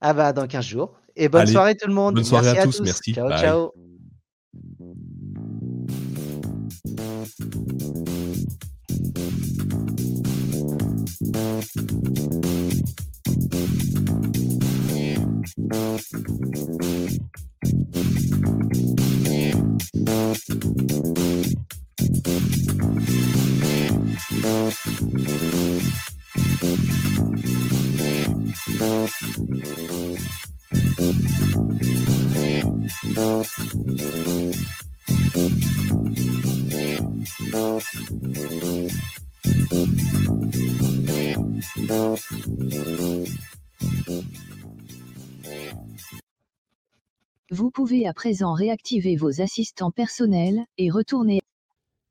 [0.00, 0.94] Ah bah dans 15 jours.
[1.14, 2.14] Et bonne soirée tout le monde.
[2.14, 3.14] Bonne soirée à, tous, merci.
[3.14, 3.72] Ciao, ciao.
[47.50, 51.42] Vous pouvez à présent réactiver vos assistants personnels et retourner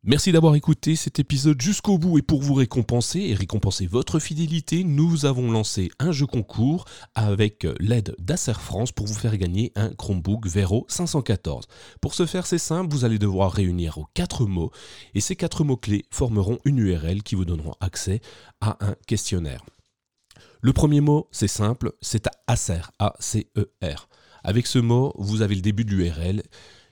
[0.04, 4.84] Merci d'avoir écouté cet épisode jusqu'au bout et pour vous récompenser et récompenser votre fidélité,
[4.84, 9.90] nous avons lancé un jeu concours avec l'aide d'Acer France pour vous faire gagner un
[9.94, 11.68] Chromebook Vero 514.
[12.02, 14.72] Pour ce faire, c'est simple, vous allez devoir réunir quatre mots
[15.14, 18.22] et ces quatre mots-clés formeront une URL qui vous donneront accès
[18.60, 19.64] à un questionnaire.
[20.62, 24.10] Le premier mot, c'est simple, c'est Acer, A-C-E-R.
[24.44, 26.42] Avec ce mot, vous avez le début de l'URL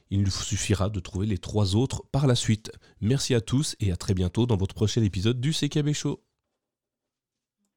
[0.10, 2.72] il nous suffira de trouver les trois autres par la suite.
[3.02, 6.24] Merci à tous et à très bientôt dans votre prochain épisode du CKB Show.